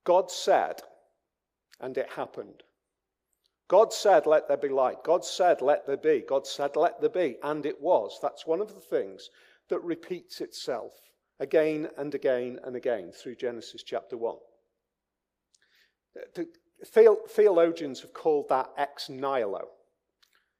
God 0.04 0.30
said, 0.30 0.82
and 1.80 1.98
it 1.98 2.10
happened. 2.10 2.64
God 3.68 3.94
said, 3.94 4.26
Let 4.26 4.48
there 4.48 4.58
be 4.58 4.70
light. 4.70 5.04
God 5.04 5.24
said, 5.24 5.62
Let 5.62 5.88
there 5.88 5.98
be. 5.98 6.24
God 6.28 6.46
said, 6.46 6.76
Let 6.76 7.00
there 7.00 7.10
be. 7.10 7.38
And 7.44 7.66
it 7.66 7.82
was. 7.82 8.20
That's 8.22 8.46
one 8.46 8.62
of 8.62 8.74
the 8.74 8.82
things 8.82 9.30
that 9.70 9.82
repeats 9.82 10.42
itself 10.42 10.94
again 11.40 11.88
and 11.98 12.14
again 12.14 12.60
and 12.64 12.76
again 12.76 13.12
through 13.12 13.36
Genesis 13.36 13.84
chapter 13.84 14.18
1. 14.18 14.36
The 16.84 17.18
theologians 17.30 18.02
have 18.02 18.14
called 18.14 18.50
that 18.50 18.70
ex 18.78 19.10
nihilo. 19.10 19.70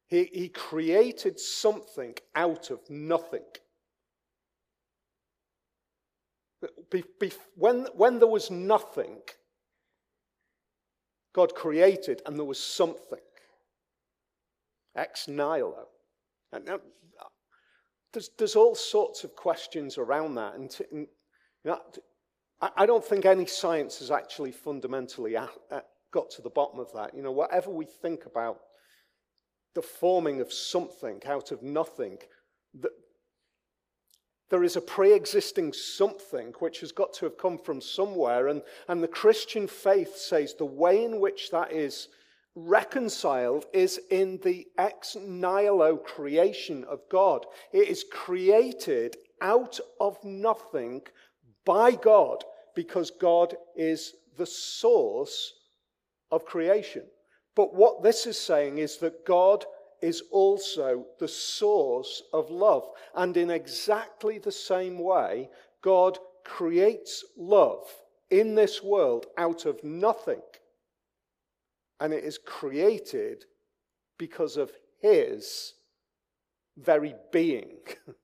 He, 0.08 0.30
he 0.32 0.48
created 0.48 1.38
something 1.38 2.16
out 2.34 2.72
of 2.72 2.80
nothing. 2.90 3.44
Be, 6.90 7.04
be, 7.20 7.34
when, 7.56 7.88
when 7.94 8.20
there 8.20 8.28
was 8.30 8.50
nothing, 8.50 9.18
God 11.34 11.56
created 11.56 12.22
and 12.26 12.38
there 12.38 12.46
was 12.46 12.60
something. 12.60 13.20
Ex 14.96 15.28
nihilo. 15.28 15.88
And 16.54 16.66
now, 16.66 16.80
there's, 18.14 18.30
there's 18.38 18.56
all 18.56 18.76
sorts 18.76 19.26
of 19.26 19.36
questions 19.36 19.98
around 19.98 20.36
that. 20.36 20.54
And, 20.56 20.70
to, 20.70 20.86
and 20.90 21.08
you 21.66 21.72
know, 21.72 21.82
I, 22.62 22.70
I, 22.78 22.86
don't 22.86 23.04
think 23.04 23.26
any 23.26 23.48
science 23.48 24.00
has 24.00 24.12
actually 24.12 24.52
fundamentally 24.52 25.36
at, 25.36 25.50
at, 25.70 25.86
got 26.14 26.30
to 26.32 26.42
the 26.42 26.50
bottom 26.50 26.80
of 26.80 26.94
that. 26.94 27.14
You 27.14 27.24
know, 27.24 27.32
whatever 27.32 27.70
we 27.70 27.86
think 27.86 28.26
about 28.26 28.60
the 29.76 29.82
forming 29.82 30.40
of 30.40 30.54
something 30.54 31.22
out 31.26 31.52
of 31.52 31.62
nothing, 31.62 32.20
the, 32.80 32.90
there 34.50 34.64
is 34.64 34.76
a 34.76 34.82
pre 34.82 35.14
existing 35.14 35.74
something 35.74 36.54
which 36.60 36.80
has 36.82 36.92
got 36.92 37.12
to 37.16 37.26
have 37.26 37.38
come 37.38 37.58
from 37.58 37.82
somewhere. 37.82 38.48
And, 38.48 38.62
and 38.88 39.04
the 39.04 39.08
Christian 39.08 39.68
faith 39.68 40.16
says 40.16 40.54
the 40.54 40.66
way 40.66 41.04
in 41.04 41.20
which 41.20 41.50
that 41.52 41.72
is 41.72 42.08
reconciled 42.56 43.66
is 43.74 44.00
in 44.12 44.40
the 44.44 44.68
ex 44.78 45.18
nihilo 45.20 45.98
creation 45.98 46.84
of 46.84 47.02
God. 47.10 47.48
It 47.72 47.88
is 47.88 48.06
created 48.12 49.18
out 49.42 49.80
of 50.00 50.24
nothing 50.24 51.02
by 51.66 51.92
God 51.92 52.44
because 52.76 53.10
God 53.10 53.56
is 53.76 54.14
the 54.38 54.46
source 54.46 55.54
of 56.34 56.46
creation. 56.46 57.04
But 57.56 57.76
what 57.76 58.02
this 58.02 58.26
is 58.26 58.38
saying 58.38 58.80
is 58.80 58.98
that 58.98 59.26
God 59.26 59.66
is 60.02 60.24
also 60.32 61.06
the 61.20 61.28
source 61.28 62.24
of 62.34 62.50
love. 62.50 62.90
And 63.16 63.38
in 63.38 63.52
exactly 63.52 64.40
the 64.40 64.52
same 64.52 64.98
way, 64.98 65.50
God 65.82 66.18
creates 66.44 67.24
love 67.38 67.86
in 68.32 68.56
this 68.56 68.82
world 68.82 69.28
out 69.38 69.66
of 69.66 69.84
nothing. 69.84 70.42
And 72.00 72.12
it 72.12 72.24
is 72.24 72.40
created 72.40 73.46
because 74.18 74.58
of 74.58 74.72
His 75.00 75.74
very 76.76 77.14
being. 77.32 77.78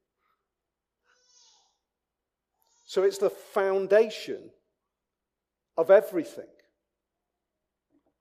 so 2.85 3.03
it's 3.03 3.19
the 3.19 3.29
foundation 3.29 4.49
of 5.77 5.91
everything. 5.91 6.47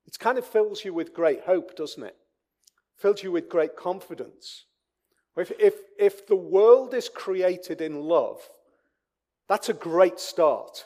It 0.09 0.17
kind 0.17 0.39
of 0.39 0.45
fills 0.45 0.83
you 0.83 0.91
with 0.91 1.13
great 1.13 1.41
hope, 1.41 1.75
doesn't 1.75 2.01
it? 2.01 2.15
fills 2.97 3.21
you 3.21 3.31
with 3.31 3.47
great 3.47 3.75
confidence. 3.75 4.65
If, 5.37 5.51
if, 5.59 5.75
if 5.99 6.25
the 6.25 6.35
world 6.35 6.95
is 6.95 7.07
created 7.07 7.79
in 7.79 8.01
love, 8.01 8.41
that's 9.47 9.69
a 9.69 9.73
great 9.73 10.19
start. 10.19 10.83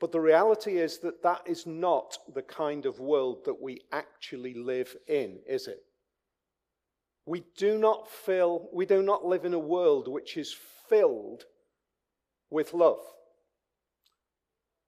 But 0.00 0.12
the 0.12 0.20
reality 0.20 0.78
is 0.78 0.98
that 1.00 1.22
that 1.22 1.42
is 1.46 1.66
not 1.66 2.16
the 2.34 2.42
kind 2.42 2.86
of 2.86 2.98
world 2.98 3.44
that 3.44 3.60
we 3.60 3.82
actually 3.92 4.54
live 4.54 4.96
in, 5.06 5.40
is 5.46 5.68
it? 5.68 5.84
We 7.26 7.44
do 7.58 7.78
not 7.78 8.10
feel, 8.10 8.68
we 8.72 8.86
do 8.86 9.02
not 9.02 9.26
live 9.26 9.44
in 9.44 9.54
a 9.54 9.58
world 9.58 10.08
which 10.08 10.38
is 10.38 10.56
filled 10.88 11.44
with 12.50 12.72
love. 12.72 13.04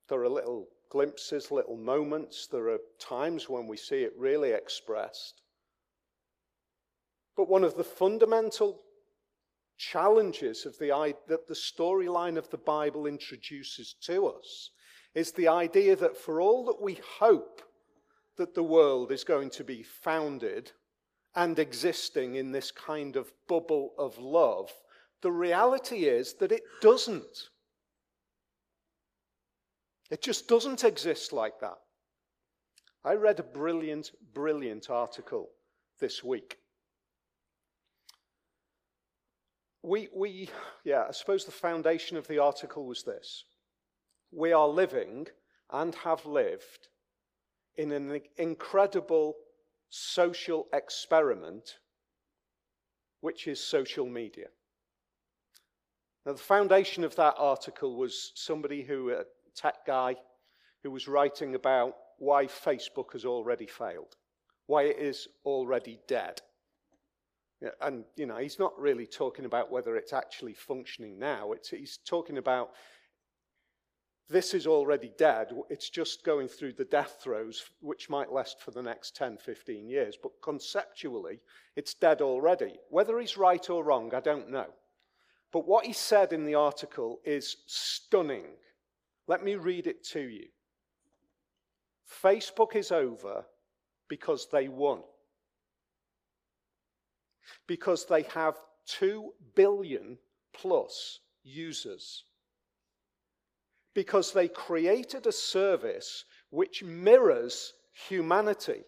There 0.09 0.23
are 0.23 0.29
little 0.29 0.69
glimpses, 0.91 1.51
little 1.51 1.77
moments. 1.77 2.47
There 2.47 2.69
are 2.69 2.79
times 2.99 3.49
when 3.49 3.67
we 3.67 3.77
see 3.77 4.03
it 4.03 4.13
really 4.17 4.51
expressed. 4.51 5.43
But 7.37 7.49
one 7.49 7.65
of 7.65 7.77
the 7.77 7.85
fundamental 7.85 8.83
challenges 9.79 10.67
of 10.67 10.79
the, 10.79 11.15
that 11.29 11.49
the 11.49 11.55
storyline 11.55 12.37
of 12.37 12.51
the 12.51 12.59
Bible 12.59 13.07
introduces 13.07 13.95
to 14.03 14.27
us 14.27 14.71
is 15.15 15.33
the 15.33 15.49
idea 15.49 15.97
that 15.97 16.17
for 16.17 16.41
all 16.41 16.65
that 16.67 16.81
we 16.81 16.99
hope 17.19 17.63
that 18.37 18.55
the 18.55 18.63
world 18.63 19.13
is 19.13 19.25
going 19.25 19.51
to 19.51 19.65
be 19.65 19.83
founded 19.83 20.73
and 21.35 21.59
existing 21.59 22.35
in 22.35 22.53
this 22.53 22.71
kind 22.71 23.17
of 23.17 23.33
bubble 23.49 23.93
of 23.99 24.19
love, 24.19 24.71
the 25.23 25.33
reality 25.33 26.05
is 26.05 26.35
that 26.35 26.53
it 26.53 26.63
doesn't. 26.81 27.49
It 30.13 30.21
just 30.21 30.47
doesn't 30.47 30.85
exist 30.85 31.33
like 31.33 31.59
that. 31.61 31.79
I 33.03 33.15
read 33.15 33.41
a 33.41 33.43
brilliant, 33.43 34.11
brilliant 34.35 34.91
article 34.91 35.49
this 36.01 36.23
week. 36.23 36.59
We, 39.83 40.11
we, 40.15 40.51
yeah, 40.85 41.07
I 41.09 41.13
suppose 41.13 41.47
the 41.47 41.51
foundation 41.51 42.19
of 42.19 42.29
the 42.29 42.39
article 42.39 42.85
was 42.85 43.05
this. 43.05 43.45
We 44.31 44.53
are 44.53 44.69
living 44.69 45.29
and 45.71 45.95
have 45.95 46.27
lived 46.27 46.89
in 47.77 47.91
an 47.91 48.21
incredible 48.37 49.37
social 49.89 50.67
experiment, 50.75 51.79
which 53.23 53.47
is 53.47 53.65
social 53.65 54.05
media. 54.07 54.49
Now, 56.27 56.33
the 56.33 56.39
foundation 56.39 57.03
of 57.03 57.17
that 57.17 57.37
article 57.39 57.97
was 57.97 58.33
somebody 58.35 58.83
who, 58.83 59.13
uh, 59.13 59.23
tech 59.55 59.87
guy 59.87 60.17
who 60.83 60.91
was 60.91 61.09
writing 61.09 61.55
about 61.55 61.95
why 62.19 62.47
Facebook 62.47 63.13
has 63.13 63.25
already 63.25 63.67
failed. 63.67 64.17
why 64.67 64.85
it 64.85 64.99
is 64.99 65.29
already 65.45 65.99
dead. 66.07 66.41
And, 67.81 68.05
you 68.17 68.27
know, 68.27 68.39
he's 68.39 68.59
not 68.59 68.79
really 68.79 69.07
talking 69.07 69.45
about 69.45 69.71
whether 69.71 69.97
it's 69.97 70.13
actually 70.13 70.55
functioning 70.55 71.19
now. 71.19 71.53
It's, 71.53 71.71
he's 71.71 71.99
talking 72.07 72.39
about 72.39 72.71
this 74.29 74.55
is 74.55 74.67
already 74.67 75.13
dead. 75.19 75.53
It's 75.69 75.91
just 75.91 76.25
going 76.25 76.49
through 76.49 76.73
the 76.73 76.87
death 76.87 77.21
throes, 77.23 77.65
which 77.81 78.09
might 78.09 78.33
last 78.33 78.61
for 78.61 78.71
the 78.71 78.83
next 78.83 79.15
10, 79.15 79.37
15 79.37 79.89
years. 79.89 80.17
But 80.21 80.33
conceptually, 80.43 81.41
it's 81.77 81.95
dead 81.95 82.21
already. 82.21 82.77
Whether 82.89 83.19
he's 83.21 83.37
right 83.37 83.69
or 83.69 83.85
wrong, 83.85 84.15
I 84.15 84.21
don't 84.21 84.51
know. 84.51 84.71
But 85.53 85.69
what 85.69 85.85
he 85.85 85.93
said 85.93 86.33
in 86.33 86.47
the 86.47 86.55
article 86.55 87.21
is 87.25 87.59
stunning. 87.67 88.47
Let 89.27 89.45
me 89.45 89.55
read 89.55 89.87
it 89.87 90.05
to 90.09 90.21
you. 90.21 90.47
Facebook 92.23 92.77
is 92.77 92.91
over 92.93 93.45
because 94.09 94.49
they 94.53 94.69
won. 94.69 95.01
Because 97.67 98.07
they 98.07 98.23
have 98.35 98.57
2 98.87 99.31
billion 99.55 100.19
plus 100.53 101.21
users. 101.43 102.25
Because 103.95 104.33
they 104.33 104.49
created 104.49 105.27
a 105.27 105.33
service 105.33 106.25
which 106.51 106.83
mirrors 106.83 107.73
humanity. 108.09 108.83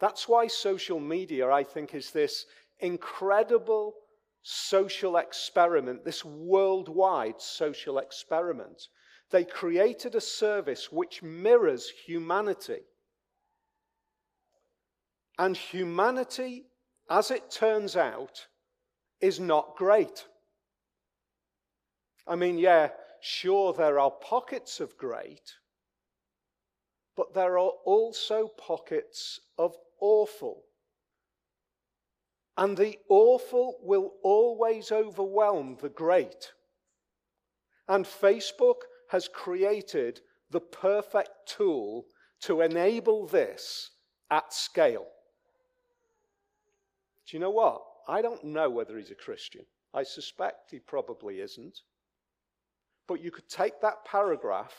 That's 0.00 0.28
why 0.28 0.48
social 0.48 1.00
media, 1.00 1.50
I 1.50 1.64
think, 1.64 1.94
is 1.94 2.10
this 2.10 2.46
incredible 2.80 3.94
social 4.42 5.16
experiment, 5.16 6.04
this 6.04 6.24
worldwide 6.24 7.40
social 7.40 7.98
experiment. 7.98 8.88
They 9.34 9.44
created 9.44 10.14
a 10.14 10.20
service 10.20 10.92
which 10.92 11.20
mirrors 11.20 11.90
humanity. 12.06 12.82
And 15.36 15.56
humanity, 15.56 16.66
as 17.10 17.32
it 17.32 17.50
turns 17.50 17.96
out, 17.96 18.46
is 19.20 19.40
not 19.40 19.74
great. 19.74 20.24
I 22.28 22.36
mean, 22.36 22.58
yeah, 22.58 22.90
sure, 23.22 23.72
there 23.72 23.98
are 23.98 24.12
pockets 24.12 24.78
of 24.78 24.96
great, 24.96 25.54
but 27.16 27.34
there 27.34 27.58
are 27.58 27.72
also 27.84 28.46
pockets 28.46 29.40
of 29.58 29.76
awful. 30.00 30.62
And 32.56 32.76
the 32.76 33.00
awful 33.08 33.78
will 33.82 34.12
always 34.22 34.92
overwhelm 34.92 35.78
the 35.82 35.88
great. 35.88 36.52
And 37.88 38.04
Facebook 38.04 38.82
has 39.14 39.28
created 39.28 40.20
the 40.50 40.60
perfect 40.60 41.30
tool 41.46 42.04
to 42.40 42.62
enable 42.62 43.28
this 43.28 43.90
at 44.28 44.52
scale. 44.52 45.06
Do 47.24 47.36
you 47.36 47.38
know 47.38 47.50
what? 47.50 47.80
I 48.08 48.20
don't 48.22 48.42
know 48.42 48.68
whether 48.68 48.98
he's 48.98 49.12
a 49.12 49.14
Christian. 49.14 49.64
I 49.94 50.02
suspect 50.02 50.72
he 50.72 50.80
probably 50.80 51.38
isn't. 51.38 51.82
But 53.06 53.22
you 53.22 53.30
could 53.30 53.48
take 53.48 53.80
that 53.82 54.04
paragraph 54.04 54.74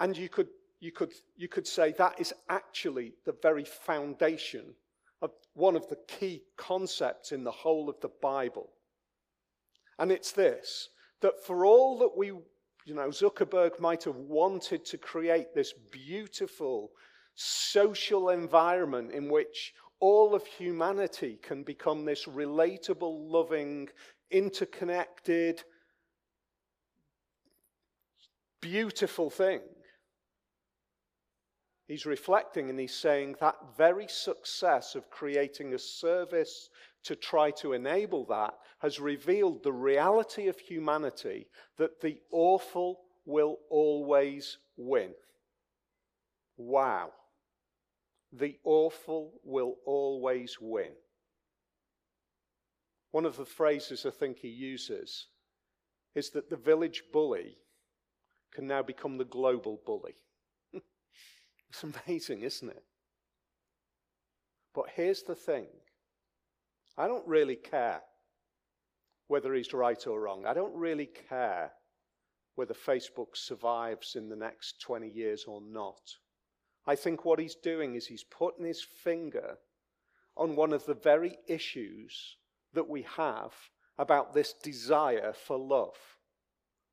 and 0.00 0.14
you 0.14 0.28
could, 0.28 0.48
you 0.78 0.92
could, 0.92 1.14
you 1.34 1.48
could 1.48 1.66
say 1.66 1.92
that 1.92 2.20
is 2.20 2.34
actually 2.50 3.14
the 3.24 3.36
very 3.42 3.64
foundation 3.64 4.74
of 5.22 5.30
one 5.54 5.76
of 5.76 5.88
the 5.88 5.98
key 6.08 6.42
concepts 6.58 7.32
in 7.32 7.42
the 7.42 7.50
whole 7.50 7.88
of 7.88 7.98
the 8.02 8.10
Bible. 8.20 8.68
And 9.98 10.12
it's 10.12 10.32
this 10.32 10.90
that 11.22 11.42
for 11.42 11.64
all 11.64 11.98
that 12.00 12.14
we, 12.18 12.32
you 12.88 12.94
know, 12.94 13.08
Zuckerberg 13.08 13.78
might 13.78 14.04
have 14.04 14.16
wanted 14.16 14.84
to 14.86 14.98
create 14.98 15.54
this 15.54 15.72
beautiful 15.72 16.90
social 17.34 18.30
environment 18.30 19.12
in 19.12 19.28
which 19.28 19.74
all 20.00 20.34
of 20.34 20.46
humanity 20.46 21.38
can 21.42 21.62
become 21.62 22.04
this 22.04 22.24
relatable, 22.24 23.30
loving, 23.30 23.88
interconnected, 24.30 25.62
beautiful 28.60 29.28
thing. 29.28 29.60
He's 31.88 32.06
reflecting 32.06 32.70
and 32.70 32.78
he's 32.78 32.94
saying 32.94 33.36
that 33.40 33.56
very 33.76 34.08
success 34.08 34.94
of 34.94 35.10
creating 35.10 35.74
a 35.74 35.78
service 35.78 36.70
to 37.04 37.16
try 37.16 37.50
to 37.50 37.72
enable 37.72 38.24
that 38.26 38.54
has 38.80 39.00
revealed 39.00 39.62
the 39.62 39.72
reality 39.72 40.48
of 40.48 40.58
humanity 40.58 41.48
that 41.76 42.00
the 42.00 42.18
awful 42.30 43.00
will 43.24 43.58
always 43.70 44.58
win. 44.76 45.10
Wow. 46.56 47.12
The 48.32 48.58
awful 48.64 49.40
will 49.44 49.76
always 49.86 50.58
win. 50.60 50.92
One 53.10 53.24
of 53.24 53.36
the 53.36 53.44
phrases 53.44 54.04
I 54.04 54.10
think 54.10 54.38
he 54.38 54.48
uses 54.48 55.26
is 56.14 56.30
that 56.30 56.50
the 56.50 56.56
village 56.56 57.04
bully 57.12 57.56
can 58.52 58.66
now 58.66 58.82
become 58.82 59.18
the 59.18 59.24
global 59.24 59.80
bully. 59.86 60.16
it's 61.70 61.84
amazing, 61.84 62.42
isn't 62.42 62.68
it? 62.68 62.82
But 64.74 64.86
here's 64.94 65.22
the 65.22 65.34
thing 65.34 65.66
I 66.98 67.06
don't 67.06 67.26
really 67.26 67.54
care 67.54 68.02
whether 69.28 69.54
he's 69.54 69.72
right 69.72 70.04
or 70.06 70.20
wrong. 70.20 70.44
I 70.46 70.52
don't 70.52 70.74
really 70.74 71.08
care 71.28 71.70
whether 72.56 72.74
Facebook 72.74 73.36
survives 73.36 74.16
in 74.16 74.28
the 74.28 74.36
next 74.36 74.80
20 74.80 75.08
years 75.08 75.44
or 75.46 75.60
not. 75.62 76.00
I 76.86 76.96
think 76.96 77.24
what 77.24 77.38
he's 77.38 77.54
doing 77.54 77.94
is 77.94 78.06
he's 78.06 78.24
putting 78.24 78.64
his 78.64 78.82
finger 78.82 79.58
on 80.36 80.56
one 80.56 80.72
of 80.72 80.84
the 80.86 80.94
very 80.94 81.36
issues 81.46 82.36
that 82.72 82.88
we 82.88 83.02
have 83.16 83.52
about 83.96 84.34
this 84.34 84.54
desire 84.54 85.32
for 85.32 85.56
love. 85.56 85.96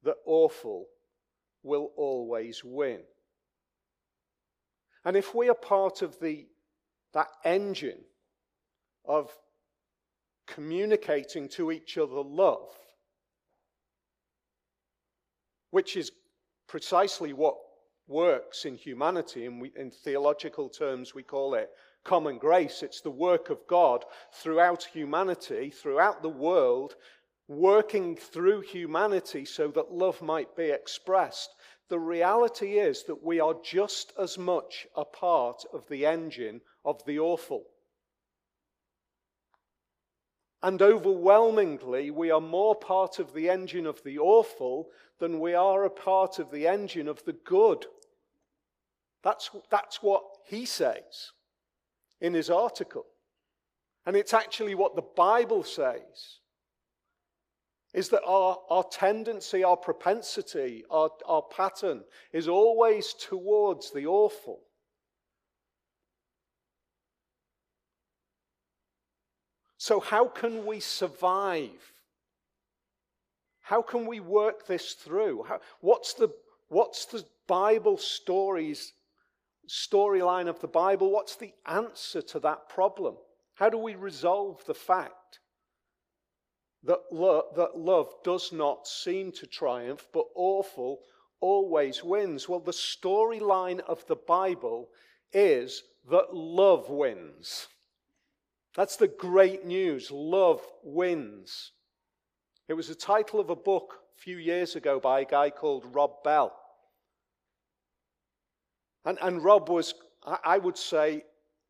That 0.04 0.18
awful 0.26 0.86
will 1.64 1.90
always 1.98 2.64
win. 2.64 3.00
And 5.04 5.18
if 5.18 5.34
we 5.34 5.50
are 5.50 5.56
part 5.56 6.04
of 6.04 6.20
the, 6.20 6.46
that 7.14 7.30
engine 7.44 8.04
of 9.04 9.32
communicating 10.48 11.50
to 11.50 11.72
each 11.72 11.98
other 11.98 12.22
love, 12.22 12.70
which 15.72 15.96
is 15.96 16.12
precisely 16.68 17.34
what 17.34 17.56
works 18.08 18.66
in 18.66 18.76
humanity, 18.76 19.46
and 19.46 19.60
we, 19.62 19.72
in 19.76 19.92
theological 19.92 20.70
terms, 20.70 21.16
we 21.16 21.24
call 21.24 21.56
it 21.56 21.70
common 22.04 22.38
grace. 22.38 22.84
It's 22.84 23.02
the 23.02 23.10
work 23.10 23.50
of 23.50 23.66
God 23.68 24.06
throughout 24.34 24.84
humanity, 24.84 25.72
throughout 25.72 26.22
the 26.22 26.30
world, 26.30 26.96
working 27.48 28.16
through 28.16 28.62
humanity 28.62 29.46
so 29.46 29.70
that 29.70 29.92
love 29.92 30.22
might 30.22 30.56
be 30.56 30.70
expressed. 30.70 31.50
The 31.90 32.00
reality 32.00 32.80
is 32.80 33.04
that 33.04 33.24
we 33.24 33.40
are 33.40 33.56
just 33.64 34.14
as 34.20 34.38
much 34.38 34.88
a 34.96 35.06
part 35.06 35.64
of 35.74 35.88
the 35.88 36.06
engine 36.06 36.62
of 36.84 37.04
the 37.06 37.20
awful. 37.20 37.66
And 40.66 40.82
overwhelmingly, 40.82 42.10
we 42.10 42.32
are 42.32 42.42
more 42.42 42.74
part 42.74 43.20
of 43.20 43.36
the 43.36 43.52
engine 43.52 43.86
of 43.86 44.02
the 44.02 44.18
awful 44.18 44.90
than 45.20 45.40
we 45.40 45.54
are 45.54 45.86
a 45.86 45.92
part 45.92 46.40
of 46.40 46.50
the 46.50 46.66
engine 46.66 47.08
of 47.08 47.24
the 47.24 47.34
good. 47.34 47.86
That's, 49.22 49.52
that's 49.70 50.02
what 50.02 50.24
he 50.44 50.66
says 50.66 51.34
in 52.20 52.34
his 52.34 52.50
article. 52.50 53.06
And 54.08 54.16
it's 54.16 54.34
actually 54.34 54.74
what 54.74 54.96
the 54.96 55.04
Bible 55.04 55.64
says 55.64 56.40
is 57.94 58.10
that 58.10 58.24
our, 58.26 58.58
our 58.72 58.86
tendency, 58.86 59.64
our 59.64 59.78
propensity, 59.78 60.84
our, 60.90 61.12
our 61.28 61.44
pattern 61.44 62.04
is 62.34 62.48
always 62.48 63.14
towards 63.14 63.92
the 63.92 64.08
awful. 64.08 64.62
So, 69.86 70.00
how 70.00 70.26
can 70.26 70.66
we 70.66 70.80
survive? 70.80 71.94
How 73.62 73.84
can 73.84 74.08
we 74.08 74.20
work 74.20 74.66
this 74.66 74.94
through? 74.94 75.44
How, 75.44 75.60
what's, 75.80 76.16
the, 76.16 76.30
what's 76.70 77.06
the 77.06 77.24
Bible 77.46 78.00
stories, 78.00 78.94
storyline 79.70 80.48
of 80.48 80.60
the 80.60 80.68
Bible? 80.68 81.12
What's 81.12 81.36
the 81.36 81.54
answer 81.68 82.24
to 82.24 82.40
that 82.40 82.68
problem? 82.68 83.18
How 83.54 83.70
do 83.70 83.78
we 83.78 83.94
resolve 83.94 84.66
the 84.66 84.74
fact 84.74 85.38
that, 86.82 87.02
lo- 87.12 87.52
that 87.56 87.78
love 87.78 88.12
does 88.24 88.52
not 88.52 88.88
seem 88.88 89.32
to 89.34 89.46
triumph, 89.46 90.08
but 90.12 90.26
awful 90.34 91.02
always 91.42 92.04
wins? 92.04 92.50
Well, 92.50 92.60
the 92.60 92.72
storyline 92.72 93.82
of 93.82 94.04
the 94.08 94.16
Bible 94.16 94.90
is 95.32 95.84
that 96.10 96.34
love 96.34 96.90
wins. 96.90 97.68
That's 98.76 98.98
the 98.98 99.08
great 99.08 99.66
news. 99.66 100.12
Love 100.12 100.62
wins. 100.84 101.72
It 102.68 102.74
was 102.74 102.90
the 102.90 102.96
title 102.96 103.40
of 103.40 103.50
a 103.50 103.56
book 103.56 104.00
a 104.18 104.22
few 104.22 104.38
years 104.38 104.76
ago 104.76 105.00
by 105.00 105.22
a 105.22 105.26
guy 105.26 105.50
called 105.50 105.94
Rob 105.94 106.24
Bell. 106.24 106.54
And, 109.06 109.18
and 109.22 109.44
Rob 109.44 109.70
was, 109.70 109.94
I 110.44 110.58
would 110.58 110.78
say, 110.78 111.24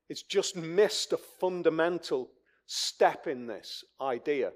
it's 0.10 0.24
just 0.24 0.56
missed 0.56 1.14
a 1.14 1.18
fundamental 1.18 2.30
step 2.66 3.28
in 3.28 3.46
this 3.46 3.84
idea 4.02 4.52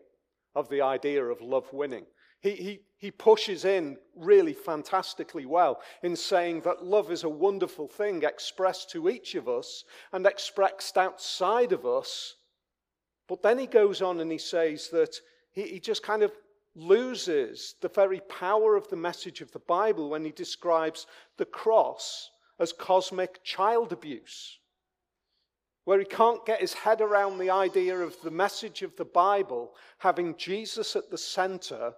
of 0.55 0.69
the 0.69 0.81
idea 0.81 1.23
of 1.23 1.41
love 1.41 1.71
winning. 1.73 2.05
He, 2.41 2.51
he, 2.51 2.79
he 2.97 3.11
pushes 3.11 3.65
in 3.65 3.97
really 4.15 4.53
fantastically 4.53 5.45
well 5.45 5.81
in 6.03 6.15
saying 6.15 6.61
that 6.61 6.85
love 6.85 7.11
is 7.11 7.23
a 7.23 7.29
wonderful 7.29 7.87
thing 7.87 8.23
expressed 8.23 8.89
to 8.91 9.09
each 9.09 9.35
of 9.35 9.49
us 9.49 9.83
and 10.13 10.25
expressed 10.25 10.97
outside 10.97 11.73
of 11.73 11.85
us. 11.85 12.35
But 13.29 13.41
then 13.41 13.57
he 13.57 13.67
goes 13.67 14.01
on 14.01 14.19
and 14.19 14.31
he 14.31 14.37
says 14.37 14.89
that 14.89 15.15
he, 15.51 15.63
he 15.63 15.79
just 15.79 16.03
kind 16.03 16.23
of 16.23 16.33
loses 16.75 17.75
the 17.81 17.89
very 17.89 18.19
power 18.21 18.75
of 18.75 18.89
the 18.89 18.97
message 18.97 19.39
of 19.39 19.51
the 19.51 19.59
Bible 19.59 20.09
when 20.09 20.25
he 20.25 20.31
describes 20.31 21.07
the 21.37 21.45
cross 21.45 22.29
as 22.59 22.73
cosmic 22.73 23.41
child 23.43 23.93
abuse 23.93 24.59
where 25.89 25.97
he 25.97 26.05
can't 26.05 26.45
get 26.45 26.61
his 26.61 26.73
head 26.73 27.01
around 27.01 27.39
the 27.39 27.49
idea 27.49 27.97
of 27.97 28.15
the 28.21 28.29
message 28.29 28.83
of 28.83 28.95
the 28.95 29.05
Bible 29.05 29.73
having 29.97 30.37
Jesus 30.37 30.95
at 30.95 31.09
the 31.09 31.17
center. 31.17 31.93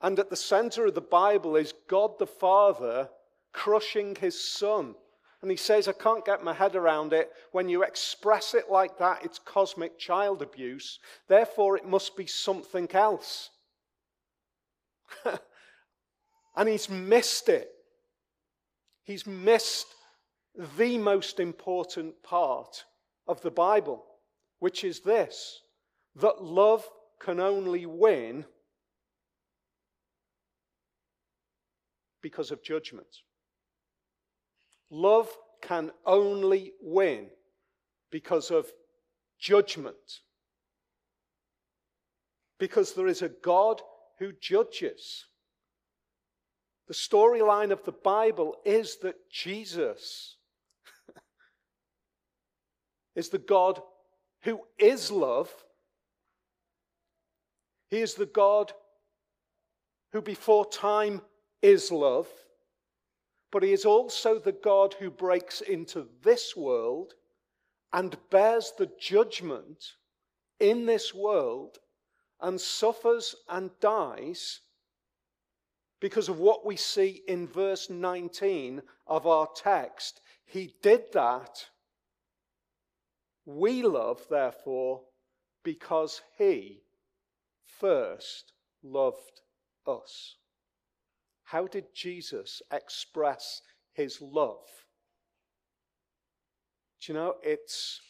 And 0.00 0.18
at 0.18 0.28
the 0.28 0.34
center 0.34 0.86
of 0.86 0.96
the 0.96 1.00
Bible 1.00 1.54
is 1.54 1.74
God 1.86 2.18
the 2.18 2.26
Father 2.26 3.08
crushing 3.52 4.16
his 4.16 4.42
son. 4.42 4.96
And 5.42 5.50
he 5.50 5.56
says, 5.56 5.88
I 5.88 5.92
can't 5.92 6.24
get 6.24 6.44
my 6.44 6.54
head 6.54 6.76
around 6.76 7.12
it. 7.12 7.32
When 7.50 7.68
you 7.68 7.82
express 7.82 8.54
it 8.54 8.70
like 8.70 8.96
that, 8.98 9.24
it's 9.24 9.40
cosmic 9.40 9.98
child 9.98 10.40
abuse. 10.40 11.00
Therefore, 11.26 11.76
it 11.76 11.84
must 11.84 12.16
be 12.16 12.26
something 12.26 12.88
else. 12.92 13.50
and 16.56 16.68
he's 16.68 16.88
missed 16.88 17.48
it. 17.48 17.70
He's 19.02 19.26
missed 19.26 19.88
the 20.78 20.96
most 20.96 21.40
important 21.40 22.22
part 22.22 22.84
of 23.26 23.42
the 23.42 23.50
Bible, 23.50 24.04
which 24.60 24.84
is 24.84 25.00
this 25.00 25.60
that 26.16 26.42
love 26.42 26.86
can 27.18 27.40
only 27.40 27.86
win 27.86 28.44
because 32.20 32.50
of 32.50 32.62
judgment. 32.62 33.08
Love 34.94 35.34
can 35.62 35.90
only 36.04 36.74
win 36.82 37.28
because 38.10 38.50
of 38.50 38.70
judgment. 39.40 40.20
Because 42.58 42.92
there 42.92 43.06
is 43.06 43.22
a 43.22 43.30
God 43.30 43.80
who 44.18 44.32
judges. 44.38 45.24
The 46.88 46.94
storyline 46.94 47.72
of 47.72 47.82
the 47.84 47.92
Bible 47.92 48.56
is 48.66 48.98
that 48.98 49.16
Jesus 49.30 50.36
is 53.16 53.30
the 53.30 53.38
God 53.38 53.80
who 54.42 54.60
is 54.78 55.10
love. 55.10 55.50
He 57.88 58.00
is 58.00 58.12
the 58.12 58.26
God 58.26 58.74
who 60.12 60.20
before 60.20 60.68
time 60.68 61.22
is 61.62 61.90
love, 61.90 62.28
but 63.52 63.62
he 63.62 63.72
is 63.72 63.84
also 63.84 64.38
the 64.38 64.50
God 64.50 64.94
who 64.94 65.10
breaks 65.10 65.60
into 65.60 66.08
this 66.22 66.56
world 66.56 67.12
and 67.92 68.16
bears 68.30 68.72
the 68.78 68.90
judgment 68.98 69.92
in 70.58 70.86
this 70.86 71.14
world 71.14 71.78
and 72.40 72.60
suffers 72.60 73.36
and 73.48 73.70
dies 73.78 74.60
because 76.00 76.28
of 76.28 76.40
what 76.40 76.66
we 76.66 76.74
see 76.74 77.22
in 77.28 77.46
verse 77.46 77.88
19 77.88 78.82
of 79.06 79.26
our 79.26 79.46
text. 79.54 80.20
He 80.46 80.74
did 80.82 81.12
that 81.12 81.66
we 83.44 83.82
love, 83.82 84.24
therefore, 84.30 85.02
because 85.62 86.22
he 86.38 86.82
first 87.80 88.52
loved 88.82 89.40
us. 89.86 90.36
How 91.52 91.66
did 91.66 91.92
Jesus 91.94 92.62
express 92.72 93.60
his 93.92 94.22
love? 94.22 94.64
Do 96.98 97.12
you 97.12 97.18
know, 97.18 97.34
it's, 97.42 98.00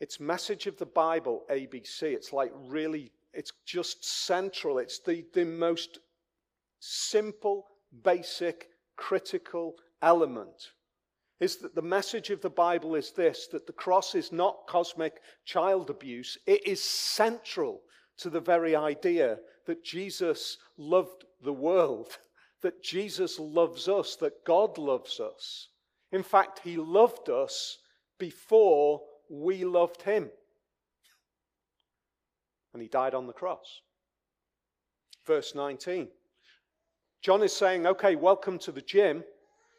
it's 0.00 0.18
message 0.18 0.66
of 0.66 0.76
the 0.78 0.86
Bible, 0.86 1.44
ABC. 1.48 2.02
It's 2.02 2.32
like 2.32 2.50
really, 2.66 3.12
it's 3.32 3.52
just 3.64 4.04
central. 4.04 4.78
It's 4.78 4.98
the, 4.98 5.24
the 5.32 5.44
most 5.44 6.00
simple, 6.80 7.68
basic, 8.02 8.70
critical 8.96 9.76
element 10.02 10.72
is 11.38 11.58
that 11.58 11.76
the 11.76 11.82
message 11.82 12.30
of 12.30 12.40
the 12.40 12.50
Bible 12.50 12.96
is 12.96 13.12
this 13.12 13.46
that 13.52 13.68
the 13.68 13.72
cross 13.72 14.16
is 14.16 14.32
not 14.32 14.66
cosmic 14.68 15.20
child 15.44 15.88
abuse, 15.88 16.36
it 16.46 16.66
is 16.66 16.82
central 16.82 17.80
to 18.18 18.30
the 18.30 18.40
very 18.40 18.76
idea 18.76 19.38
that 19.66 19.84
Jesus 19.84 20.58
loved 20.82 21.24
the 21.42 21.52
world, 21.52 22.18
that 22.62 22.82
Jesus 22.82 23.38
loves 23.38 23.88
us, 23.88 24.16
that 24.16 24.44
God 24.44 24.78
loves 24.78 25.20
us. 25.20 25.68
In 26.12 26.22
fact, 26.22 26.60
he 26.62 26.76
loved 26.76 27.30
us 27.30 27.78
before 28.18 29.00
we 29.28 29.64
loved 29.64 30.02
him. 30.02 30.30
And 32.72 32.82
he 32.82 32.88
died 32.88 33.14
on 33.14 33.26
the 33.26 33.32
cross. 33.32 33.80
Verse 35.26 35.54
19. 35.54 36.08
John 37.22 37.42
is 37.42 37.52
saying, 37.52 37.86
okay, 37.86 38.16
welcome 38.16 38.58
to 38.60 38.72
the 38.72 38.82
gym. 38.82 39.24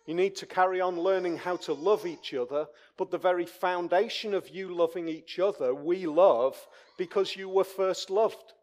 You 0.06 0.13
need 0.13 0.36
to 0.38 0.46
carry 0.46 0.82
on 0.82 1.00
learning 1.00 1.38
how 1.38 1.56
to 1.58 1.74
love 1.74 2.06
each 2.06 2.34
other, 2.34 2.68
but 2.98 3.12
the 3.12 3.18
very 3.18 3.46
foundation 3.46 4.34
of 4.34 4.50
you 4.50 4.74
loving 4.74 5.08
each 5.08 5.39
other, 5.39 5.74
we 5.74 6.06
love 6.06 6.58
because 6.98 7.36
you 7.36 7.48
were 7.48 7.63
first 7.63 8.10
loved. 8.10 8.54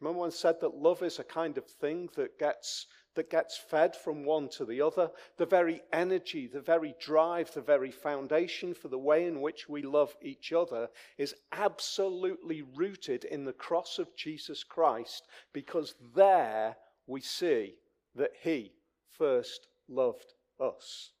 Remember 0.00 0.26
I 0.26 0.28
said 0.28 0.60
that 0.60 0.74
love 0.74 1.02
is 1.02 1.18
a 1.18 1.24
kind 1.24 1.56
of 1.56 1.66
thing 1.66 2.10
that 2.16 2.38
gets, 2.38 2.86
that 3.14 3.30
gets 3.30 3.56
fed 3.56 3.96
from 3.96 4.24
one 4.24 4.48
to 4.50 4.66
the 4.66 4.82
other? 4.82 5.10
The 5.38 5.46
very 5.46 5.80
energy, 5.92 6.46
the 6.46 6.60
very 6.60 6.94
drive, 7.00 7.52
the 7.54 7.62
very 7.62 7.90
foundation 7.90 8.74
for 8.74 8.88
the 8.88 8.98
way 8.98 9.26
in 9.26 9.40
which 9.40 9.68
we 9.68 9.82
love 9.82 10.14
each 10.20 10.52
other 10.52 10.88
is 11.16 11.34
absolutely 11.52 12.62
rooted 12.74 13.24
in 13.24 13.44
the 13.44 13.54
cross 13.54 13.98
of 13.98 14.14
Jesus 14.16 14.62
Christ 14.62 15.28
because 15.54 15.94
there 16.14 16.76
we 17.06 17.22
see 17.22 17.76
that 18.14 18.32
He 18.42 18.72
first 19.16 19.66
loved 19.88 20.34
us. 20.60 21.12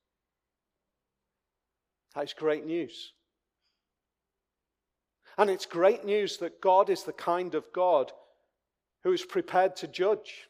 That's 2.14 2.34
great 2.34 2.66
news. 2.66 3.12
And 5.38 5.50
it's 5.50 5.66
great 5.66 6.04
news 6.04 6.38
that 6.38 6.60
God 6.60 6.88
is 6.90 7.04
the 7.04 7.12
kind 7.12 7.54
of 7.54 7.70
God 7.72 8.12
who 9.02 9.12
is 9.12 9.24
prepared 9.24 9.76
to 9.76 9.86
judge. 9.86 10.48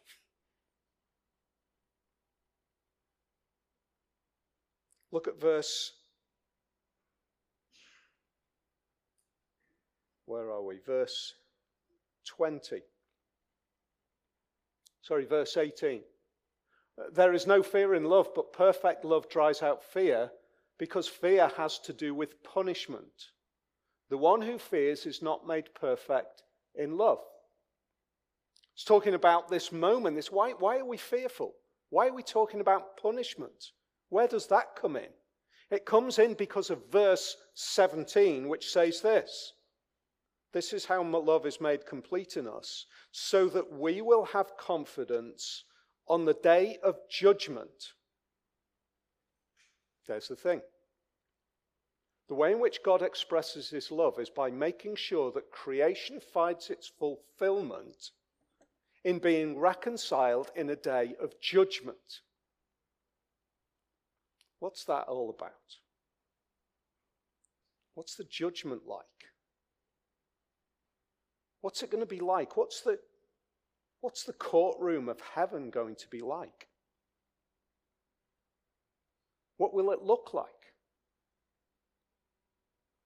Look 5.13 5.29
at 5.29 5.41
verse. 5.41 5.93
Where 10.27 10.51
are 10.51 10.63
we? 10.63 10.79
Verse 10.85 11.35
20. 12.27 12.83
Sorry, 15.03 15.25
verse 15.25 15.57
18. 15.57 16.03
There 17.13 17.33
is 17.33 17.47
no 17.47 17.63
fear 17.63 17.95
in 17.95 18.05
love, 18.05 18.29
but 18.35 18.53
perfect 18.53 19.05
love 19.05 19.29
drives 19.29 19.63
out 19.63 19.85
fear 19.85 20.31
because 20.79 21.07
fear 21.07 21.51
has 21.57 21.79
to 21.81 21.93
do 21.93 22.15
with 22.15 22.43
punishment. 22.43 23.31
The 24.11 24.19
one 24.19 24.43
who 24.43 24.59
fears 24.59 25.07
is 25.07 25.23
not 25.23 25.47
made 25.47 25.75
perfect 25.75 26.43
in 26.75 26.97
love. 26.97 27.21
It's 28.77 28.85
talking 28.85 29.15
about 29.15 29.49
this 29.49 29.73
moment. 29.73 30.17
This 30.17 30.31
why, 30.31 30.51
why 30.51 30.77
are 30.77 30.85
we 30.85 30.99
fearful? 30.99 31.55
Why 31.89 32.09
are 32.09 32.12
we 32.12 32.23
talking 32.23 32.61
about 32.61 32.99
punishment? 32.99 33.73
Where 34.11 34.29
does 34.29 34.49
that 34.49 34.77
come 34.77 34.97
in? 34.97 35.09
It 35.71 35.87
comes 35.87 36.19
in 36.19 36.35
because 36.35 36.69
of 36.69 36.93
verse 36.93 37.39
17, 37.55 38.47
which 38.47 38.71
says 38.71 39.01
this 39.01 39.55
This 40.53 40.75
is 40.75 40.85
how 40.85 41.03
love 41.03 41.47
is 41.47 41.59
made 41.59 41.87
complete 41.87 42.37
in 42.37 42.47
us, 42.47 42.85
so 43.12 43.49
that 43.49 43.73
we 43.73 44.03
will 44.03 44.27
have 44.27 44.59
confidence 44.59 45.65
on 46.07 46.27
the 46.27 46.35
day 46.35 46.77
of 46.83 46.99
judgment. 47.11 47.95
There's 50.07 50.29
the 50.29 50.37
thing. 50.37 50.61
The 52.29 52.35
way 52.35 52.53
in 52.53 52.61
which 52.61 52.83
God 52.83 53.01
expresses 53.01 53.71
his 53.71 53.91
love 53.91 54.19
is 54.19 54.29
by 54.29 54.51
making 54.51 54.97
sure 54.97 55.33
that 55.33 55.51
creation 55.51 56.21
finds 56.21 56.69
its 56.69 56.89
fulfillment 56.89 58.11
in 59.07 59.21
being 59.21 59.57
reconciled 59.57 60.51
in 60.57 60.69
a 60.69 60.75
day 60.75 61.14
of 61.23 61.40
judgment. 61.40 62.23
What's 64.59 64.85
that 64.87 65.05
all 65.07 65.31
about? 65.31 65.53
What's 67.95 68.16
the 68.16 68.25
judgment 68.25 68.83
like? 68.85 69.05
What's 71.61 71.85
it 71.85 71.90
going 71.92 72.03
to 72.03 72.07
be 72.07 72.19
like? 72.19 72.57
What's 72.57 72.81
the, 72.81 72.99
What's 74.01 74.25
the 74.25 74.33
courtroom 74.33 75.09
of 75.09 75.21
heaven 75.21 75.71
going 75.71 75.95
to 75.95 76.09
be 76.09 76.21
like? 76.21 76.66
What 79.57 79.73
will 79.73 79.92
it 79.92 80.03
look 80.03 80.35
like? 80.35 80.49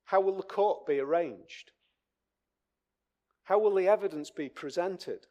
How 0.07 0.23
will 0.23 0.39
the 0.39 0.43
court 0.45 0.87
be 0.87 0.99
arranged? 0.99 1.73
How 3.45 3.59
will 3.59 3.75
the 3.75 3.87
evidence 3.87 4.31
be 4.31 4.49
presented? 4.49 5.27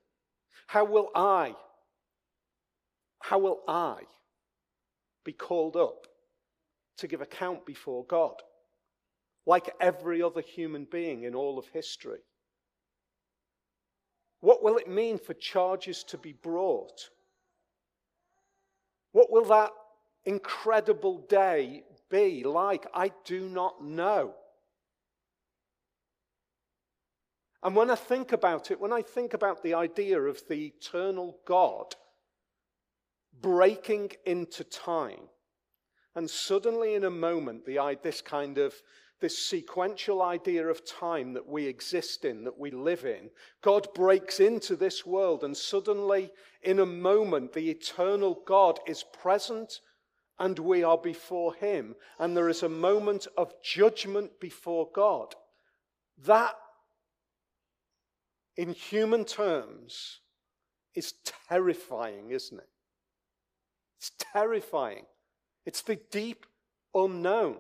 How 0.68 0.86
will 0.86 1.10
I, 1.16 1.56
how 3.22 3.40
will 3.40 3.62
I 3.68 4.02
be 5.24 5.34
called 5.34 5.76
up 5.76 6.08
to 6.98 7.08
give 7.08 7.22
account 7.22 7.66
before 7.66 8.06
God? 8.06 8.36
Like 9.46 9.74
every 9.80 10.22
other 10.22 10.42
human 10.42 10.86
being 10.86 11.24
in 11.24 11.34
all 11.34 11.58
of 11.58 11.68
history. 11.68 12.20
What 14.42 14.64
will 14.64 14.78
it 14.78 14.88
mean 14.88 15.18
for 15.18 15.34
charges 15.34 16.04
to 16.06 16.18
be 16.18 16.34
brought? 16.34 17.10
What 19.12 19.32
will 19.32 19.46
that 19.46 19.72
incredible 20.26 21.26
day 21.28 21.84
be 22.10 22.44
like? 22.44 22.86
I 22.94 23.12
do 23.26 23.50
not 23.50 23.84
know. 23.84 24.36
And 27.62 27.76
when 27.76 27.90
I 27.90 27.96
think 27.96 28.32
about 28.32 28.72
it, 28.72 28.80
when 28.80 28.94
I 28.94 29.02
think 29.02 29.34
about 29.34 29.64
the 29.64 29.74
idea 29.74 30.20
of 30.22 30.42
the 30.48 30.68
eternal 30.68 31.38
God 31.46 31.96
breaking 33.42 34.12
into 34.26 34.64
time, 34.64 35.30
and 36.16 36.30
suddenly 36.30 36.96
in 36.96 37.04
a 37.04 37.10
moment, 37.10 37.66
the, 37.66 37.98
this 38.02 38.22
kind 38.22 38.58
of 38.58 38.74
this 39.20 39.38
sequential 39.38 40.22
idea 40.22 40.66
of 40.66 40.86
time 40.86 41.34
that 41.34 41.48
we 41.48 41.66
exist 41.66 42.24
in, 42.24 42.46
that 42.46 42.58
we 42.58 42.72
live 42.72 43.04
in, 43.06 43.30
God 43.62 43.88
breaks 43.94 44.40
into 44.40 44.76
this 44.76 45.06
world, 45.06 45.44
and 45.44 45.56
suddenly, 45.56 46.32
in 46.62 46.80
a 46.80 46.86
moment, 46.86 47.52
the 47.52 47.70
eternal 47.70 48.42
God 48.46 48.80
is 48.88 49.04
present 49.04 49.82
and 50.40 50.58
we 50.58 50.84
are 50.84 50.98
before 50.98 51.54
Him, 51.56 51.96
and 52.18 52.36
there 52.36 52.48
is 52.48 52.64
a 52.64 52.70
moment 52.70 53.28
of 53.38 53.54
judgment 53.62 54.40
before 54.40 54.90
God. 54.94 55.36
That, 56.26 56.56
in 58.60 58.74
human 58.74 59.24
terms, 59.24 60.20
is 60.94 61.14
terrifying, 61.48 62.32
isn't 62.32 62.60
it? 62.60 62.68
It's 63.98 64.12
terrifying. 64.34 65.06
It's 65.66 65.82
the 65.82 65.98
deep 66.12 66.46
unknown. 66.94 67.56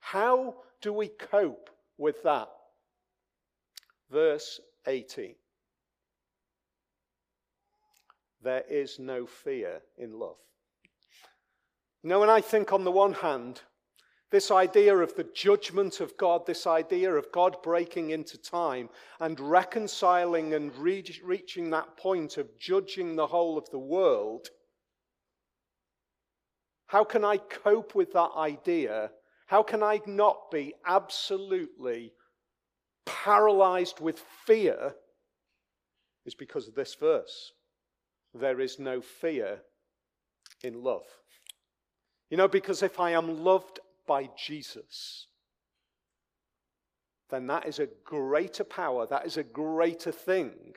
How 0.00 0.54
do 0.80 0.94
we 0.94 1.08
cope 1.08 1.68
with 1.98 2.22
that? 2.22 2.48
Verse 4.10 4.58
18. 4.86 5.34
There 8.42 8.64
is 8.70 8.98
no 8.98 9.26
fear 9.26 9.82
in 9.98 10.18
love. 10.18 10.38
Now, 12.02 12.20
when 12.20 12.30
I 12.30 12.40
think 12.40 12.72
on 12.72 12.84
the 12.84 12.90
one 12.90 13.12
hand, 13.12 13.60
this 14.30 14.50
idea 14.50 14.94
of 14.94 15.14
the 15.14 15.28
judgment 15.34 16.00
of 16.00 16.16
God, 16.16 16.46
this 16.46 16.66
idea 16.66 17.12
of 17.12 17.32
God 17.32 17.56
breaking 17.62 18.10
into 18.10 18.36
time 18.36 18.90
and 19.20 19.40
reconciling 19.40 20.54
and 20.54 20.74
re- 20.76 21.04
reaching 21.24 21.70
that 21.70 21.96
point 21.96 22.36
of 22.36 22.58
judging 22.58 23.16
the 23.16 23.26
whole 23.26 23.56
of 23.56 23.70
the 23.70 23.78
world, 23.78 24.48
how 26.86 27.04
can 27.04 27.24
I 27.24 27.38
cope 27.38 27.94
with 27.94 28.12
that 28.12 28.30
idea 28.36 29.10
how 29.48 29.62
can 29.62 29.82
I 29.82 30.02
not 30.04 30.50
be 30.50 30.74
absolutely 30.84 32.12
paralyzed 33.06 33.98
with 33.98 34.22
fear? 34.44 34.94
Is 36.26 36.34
because 36.34 36.68
of 36.68 36.74
this 36.74 36.94
verse. 36.94 37.52
There 38.34 38.60
is 38.60 38.78
no 38.78 39.00
fear 39.00 39.60
in 40.62 40.82
love. 40.82 41.06
You 42.28 42.36
know, 42.36 42.46
because 42.46 42.82
if 42.82 43.00
I 43.00 43.12
am 43.12 43.42
loved 43.42 43.80
by 44.08 44.28
Jesus, 44.36 45.28
then 47.30 47.46
that 47.46 47.68
is 47.68 47.78
a 47.78 47.88
greater 48.04 48.64
power, 48.64 49.06
that 49.06 49.26
is 49.26 49.36
a 49.36 49.44
greater 49.44 50.10
thing 50.10 50.74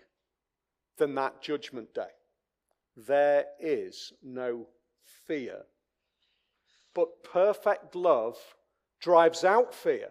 than 0.98 1.16
that 1.16 1.42
judgment 1.42 1.94
day. 1.96 2.12
There 2.96 3.46
is 3.60 4.14
no 4.22 4.68
fear. 5.26 5.62
But 6.94 7.24
perfect 7.24 7.96
love 7.96 8.38
drives 9.00 9.44
out 9.44 9.74
fear 9.74 10.10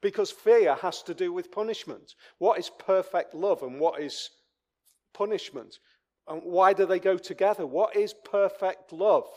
because 0.00 0.30
fear 0.30 0.74
has 0.76 1.02
to 1.04 1.14
do 1.14 1.32
with 1.32 1.52
punishment. 1.52 2.14
What 2.38 2.58
is 2.58 2.70
perfect 2.78 3.34
love 3.34 3.62
and 3.62 3.78
what 3.78 4.00
is 4.00 4.30
punishment? 5.12 5.78
And 6.26 6.42
why 6.44 6.72
do 6.72 6.86
they 6.86 6.98
go 6.98 7.18
together? 7.18 7.66
What 7.66 7.94
is 7.94 8.14
perfect 8.14 8.92
love? 8.92 9.28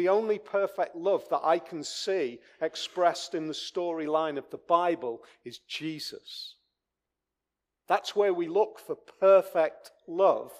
The 0.00 0.08
only 0.08 0.38
perfect 0.38 0.96
love 0.96 1.28
that 1.28 1.42
I 1.44 1.58
can 1.58 1.84
see 1.84 2.38
expressed 2.62 3.34
in 3.34 3.46
the 3.46 3.52
storyline 3.52 4.38
of 4.38 4.48
the 4.48 4.56
Bible 4.56 5.22
is 5.44 5.58
Jesus. 5.68 6.54
That's 7.86 8.16
where 8.16 8.32
we 8.32 8.48
look 8.48 8.78
for 8.78 8.96
perfect 8.96 9.90
love. 10.08 10.52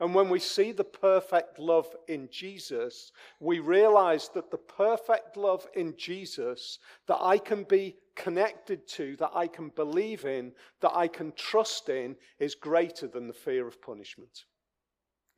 And 0.00 0.16
when 0.16 0.28
we 0.28 0.40
see 0.40 0.72
the 0.72 0.82
perfect 0.82 1.60
love 1.60 1.86
in 2.08 2.28
Jesus, 2.32 3.12
we 3.38 3.60
realize 3.60 4.30
that 4.34 4.50
the 4.50 4.58
perfect 4.58 5.36
love 5.36 5.68
in 5.76 5.94
Jesus 5.96 6.80
that 7.06 7.22
I 7.22 7.38
can 7.38 7.62
be 7.62 7.94
connected 8.16 8.88
to, 8.88 9.14
that 9.18 9.30
I 9.32 9.46
can 9.46 9.68
believe 9.68 10.24
in, 10.24 10.50
that 10.80 10.96
I 10.96 11.06
can 11.06 11.32
trust 11.36 11.88
in, 11.88 12.16
is 12.40 12.56
greater 12.56 13.06
than 13.06 13.28
the 13.28 13.32
fear 13.32 13.68
of 13.68 13.80
punishment. 13.80 14.46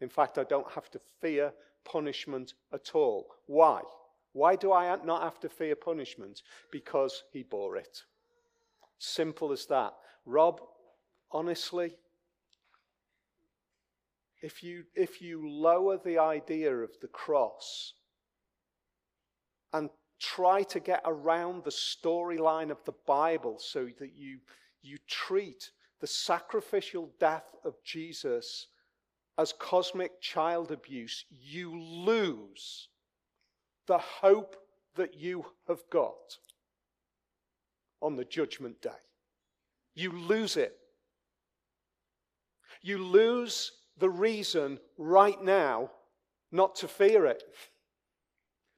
In 0.01 0.09
fact, 0.09 0.39
I 0.39 0.45
don't 0.45 0.73
have 0.73 0.91
to 0.93 1.01
fear 1.21 1.53
punishment 1.91 2.55
at 2.73 2.95
all. 2.95 3.27
Why? 3.47 3.83
Why 4.33 4.57
do 4.57 4.73
I 4.73 4.97
not 5.05 5.23
have 5.23 5.41
to 5.41 5.49
fear 5.49 5.75
punishment? 5.75 6.43
Because 6.71 7.25
he 7.33 7.43
bore 7.43 7.77
it. 7.77 8.03
Simple 8.99 9.53
as 9.53 9.67
that. 9.67 9.95
Rob, 10.27 10.61
honestly, 11.33 11.93
if 14.43 14.63
you, 14.63 14.85
if 14.95 15.21
you 15.21 15.49
lower 15.49 15.99
the 15.99 16.19
idea 16.19 16.75
of 16.75 16.91
the 17.01 17.09
cross 17.09 17.95
and 19.73 19.91
try 20.21 20.63
to 20.65 20.81
get 20.81 21.03
around 21.05 21.65
the 21.65 21.71
storyline 21.71 22.71
of 22.71 22.85
the 22.85 22.95
Bible 23.07 23.59
so 23.59 23.89
that 23.99 24.13
you, 24.17 24.39
you 24.83 24.99
treat 25.09 25.71
the 26.01 26.07
sacrificial 26.07 27.11
death 27.19 27.55
of 27.65 27.75
Jesus 27.85 28.69
as 29.39 29.55
cosmic 29.59 30.21
child 30.21 30.73
abuse, 30.73 31.25
you 31.31 31.81
lose 31.81 32.89
the 33.87 33.99
hope 33.99 34.57
that 34.97 35.15
you 35.15 35.47
have 35.69 35.81
got 35.91 36.39
on 38.03 38.17
the 38.17 38.25
judgment 38.25 38.83
day. 38.83 38.91
You 39.95 40.13
lose 40.13 40.57
it. 40.57 40.77
You 42.83 42.99
lose 42.99 43.73
the 43.99 44.11
reason 44.11 44.79
right 44.97 45.43
now 45.43 45.91
not 46.51 46.75
to 46.77 46.89
fear 46.89 47.27
it. 47.27 47.43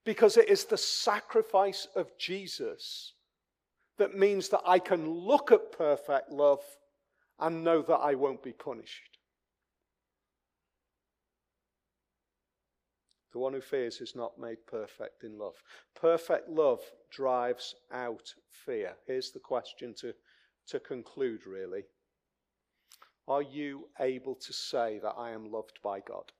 Because 0.05 0.37
it 0.37 0.49
is 0.49 0.65
the 0.65 0.79
sacrifice 0.79 1.87
of 1.97 2.17
Jesus 2.19 3.15
that 3.99 4.17
means 4.17 4.49
that 4.49 4.63
I 4.67 4.79
can 4.79 5.09
look 5.09 5.53
at 5.53 5.73
perfect 5.73 6.31
love 6.31 6.63
and 7.39 7.65
know 7.65 7.83
that 7.83 7.99
I 7.99 8.15
won't 8.15 8.43
be 8.43 8.53
punished. 8.53 9.10
One 13.41 13.53
who 13.53 13.61
fears 13.61 14.01
is 14.01 14.15
not 14.15 14.39
made 14.39 14.65
perfect 14.67 15.25
in 15.25 15.39
love. 15.39 15.55
Perfect 15.95 16.49
love 16.49 16.81
drives 17.11 17.75
out 17.93 18.33
fear. 18.49 18.93
Here's 19.07 19.31
the 19.31 19.41
question 19.41 19.95
to, 20.01 20.15
to 20.69 20.81
conclude, 20.81 21.47
really. 21.47 21.85
Are 23.27 23.43
you 23.43 23.89
able 24.01 24.35
to 24.35 24.53
say 24.53 24.99
that 25.03 25.15
I 25.17 25.31
am 25.31 25.51
loved 25.51 25.79
by 25.83 26.01
God? 26.01 26.33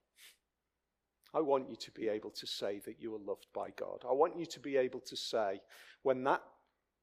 I 1.33 1.41
want 1.41 1.71
you 1.71 1.77
to 1.77 1.91
be 1.93 2.09
able 2.09 2.31
to 2.31 2.47
say 2.47 2.81
that 2.85 3.01
you 3.01 3.15
are 3.15 3.21
loved 3.25 3.47
by 3.55 3.71
God. 3.77 4.03
I 4.09 4.13
want 4.13 4.37
you 4.37 4.47
to 4.47 4.61
be 4.61 4.77
able 4.77 5.01
to 5.01 5.17
say, 5.17 5.61
when 6.03 6.25
that, 6.25 6.43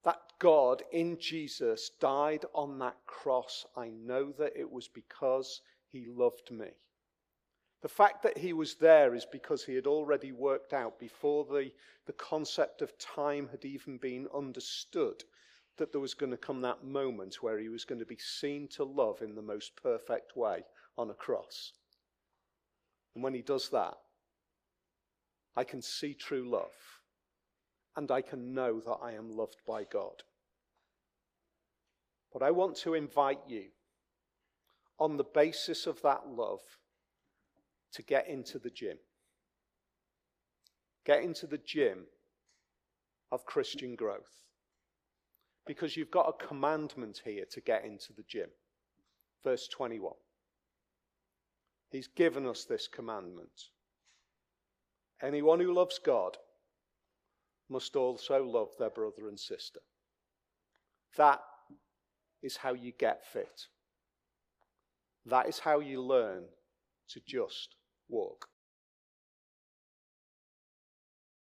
that 0.03 0.19
God 0.39 0.83
in 0.91 1.17
Jesus 1.17 1.91
died 2.01 2.43
on 2.53 2.77
that 2.79 2.97
cross, 3.05 3.65
I 3.77 3.89
know 3.89 4.33
that 4.37 4.53
it 4.57 4.69
was 4.69 4.89
because 4.89 5.61
he 5.87 6.07
loved 6.09 6.51
me. 6.51 6.67
The 7.81 7.87
fact 7.87 8.23
that 8.23 8.37
he 8.37 8.53
was 8.53 8.75
there 8.75 9.13
is 9.13 9.25
because 9.25 9.63
he 9.63 9.75
had 9.75 9.85
already 9.85 10.31
worked 10.31 10.73
out 10.73 10.99
before 10.99 11.45
the, 11.45 11.71
the 12.05 12.13
concept 12.13 12.81
of 12.81 12.97
time 12.97 13.49
had 13.49 13.65
even 13.65 13.97
been 13.97 14.27
understood 14.33 15.23
that 15.77 15.91
there 15.91 16.01
was 16.01 16.15
going 16.15 16.31
to 16.31 16.37
come 16.37 16.61
that 16.61 16.83
moment 16.83 17.43
where 17.43 17.59
he 17.59 17.69
was 17.69 17.85
going 17.85 17.99
to 17.99 18.05
be 18.05 18.17
seen 18.17 18.67
to 18.69 18.83
love 18.83 19.21
in 19.21 19.35
the 19.35 19.41
most 19.41 19.75
perfect 19.75 20.35
way 20.35 20.63
on 20.97 21.11
a 21.11 21.13
cross. 21.13 21.73
And 23.13 23.23
when 23.23 23.35
he 23.35 23.43
does 23.43 23.69
that, 23.69 23.97
I 25.55 25.63
can 25.63 25.81
see 25.81 26.13
true 26.13 26.49
love 26.49 26.73
and 27.95 28.11
I 28.11 28.21
can 28.21 28.53
know 28.53 28.79
that 28.79 28.99
I 29.03 29.13
am 29.13 29.35
loved 29.35 29.57
by 29.67 29.83
God. 29.83 30.23
But 32.33 32.41
I 32.41 32.51
want 32.51 32.75
to 32.77 32.93
invite 32.93 33.39
you, 33.47 33.65
on 34.99 35.17
the 35.17 35.23
basis 35.23 35.87
of 35.87 36.01
that 36.01 36.27
love, 36.27 36.61
to 37.93 38.03
get 38.03 38.27
into 38.27 38.59
the 38.59 38.69
gym. 38.69 38.97
Get 41.05 41.23
into 41.23 41.47
the 41.47 41.59
gym 41.59 42.05
of 43.31 43.45
Christian 43.45 43.95
growth. 43.95 44.43
Because 45.65 45.97
you've 45.97 46.11
got 46.11 46.29
a 46.29 46.45
commandment 46.45 47.21
here 47.23 47.45
to 47.51 47.61
get 47.61 47.85
into 47.85 48.13
the 48.13 48.23
gym. 48.27 48.49
Verse 49.43 49.67
21. 49.67 50.13
He's 51.89 52.07
given 52.07 52.45
us 52.45 52.65
this 52.65 52.87
commandment. 52.87 53.69
Anyone 55.21 55.59
who 55.59 55.73
loves 55.73 55.99
God 55.99 56.37
must 57.69 57.95
also 57.95 58.43
love 58.45 58.69
their 58.77 58.89
brother 58.89 59.27
and 59.27 59.39
sister. 59.39 59.79
That 61.17 61.39
is 62.43 62.57
how 62.57 62.73
you 62.73 62.91
get 62.97 63.25
fit. 63.25 63.67
That 65.25 65.47
is 65.47 65.59
how 65.59 65.79
you 65.79 66.01
learn 66.01 66.43
to 67.09 67.21
just 67.25 67.75
walk. 68.09 68.47